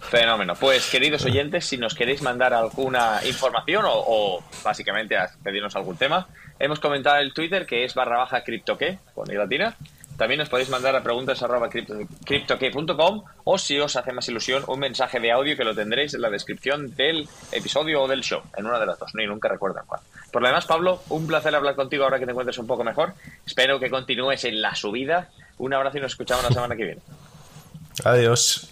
Fenómeno. 0.00 0.54
Pues, 0.56 0.90
queridos 0.90 1.24
oyentes, 1.24 1.66
si 1.66 1.76
nos 1.76 1.94
queréis 1.94 2.22
mandar 2.22 2.52
alguna 2.52 3.20
información 3.24 3.84
o, 3.84 3.92
o 3.94 4.44
básicamente 4.64 5.16
pedirnos 5.42 5.76
algún 5.76 5.96
tema, 5.96 6.26
hemos 6.58 6.80
comentado 6.80 7.18
el 7.18 7.32
Twitter 7.32 7.64
que 7.64 7.84
es 7.84 7.94
barra 7.94 8.18
baja 8.18 8.42
criptoque, 8.42 8.98
con 9.14 9.32
latina. 9.32 9.76
También 10.20 10.42
os 10.42 10.52
podéis 10.52 10.68
mandar 10.68 10.92
a 10.92 11.00
preguntas 11.00 11.40
arroba 11.40 11.70
cryptokey.com 11.70 13.24
o 13.44 13.56
si 13.56 13.80
os 13.80 13.96
hace 13.96 14.12
más 14.12 14.28
ilusión 14.28 14.62
un 14.68 14.78
mensaje 14.78 15.18
de 15.18 15.32
audio 15.32 15.56
que 15.56 15.64
lo 15.64 15.74
tendréis 15.74 16.12
en 16.12 16.20
la 16.20 16.28
descripción 16.28 16.94
del 16.94 17.26
episodio 17.52 18.02
o 18.02 18.06
del 18.06 18.20
show, 18.20 18.42
en 18.54 18.66
una 18.66 18.78
de 18.78 18.84
las 18.84 18.98
dos, 18.98 19.14
ni 19.14 19.24
nunca 19.24 19.48
recuerdo 19.48 19.80
cuál. 19.86 20.02
Por 20.30 20.42
lo 20.42 20.48
demás, 20.48 20.66
Pablo, 20.66 21.00
un 21.08 21.26
placer 21.26 21.54
hablar 21.54 21.74
contigo 21.74 22.04
ahora 22.04 22.18
que 22.18 22.26
te 22.26 22.32
encuentres 22.32 22.58
un 22.58 22.66
poco 22.66 22.84
mejor. 22.84 23.14
Espero 23.46 23.80
que 23.80 23.88
continúes 23.88 24.44
en 24.44 24.60
la 24.60 24.74
subida. 24.74 25.30
Un 25.56 25.72
abrazo 25.72 25.96
y 25.96 26.02
nos 26.02 26.12
escuchamos 26.12 26.44
la 26.44 26.50
semana 26.50 26.76
que 26.76 26.84
viene. 26.84 27.00
Adiós. 28.04 28.68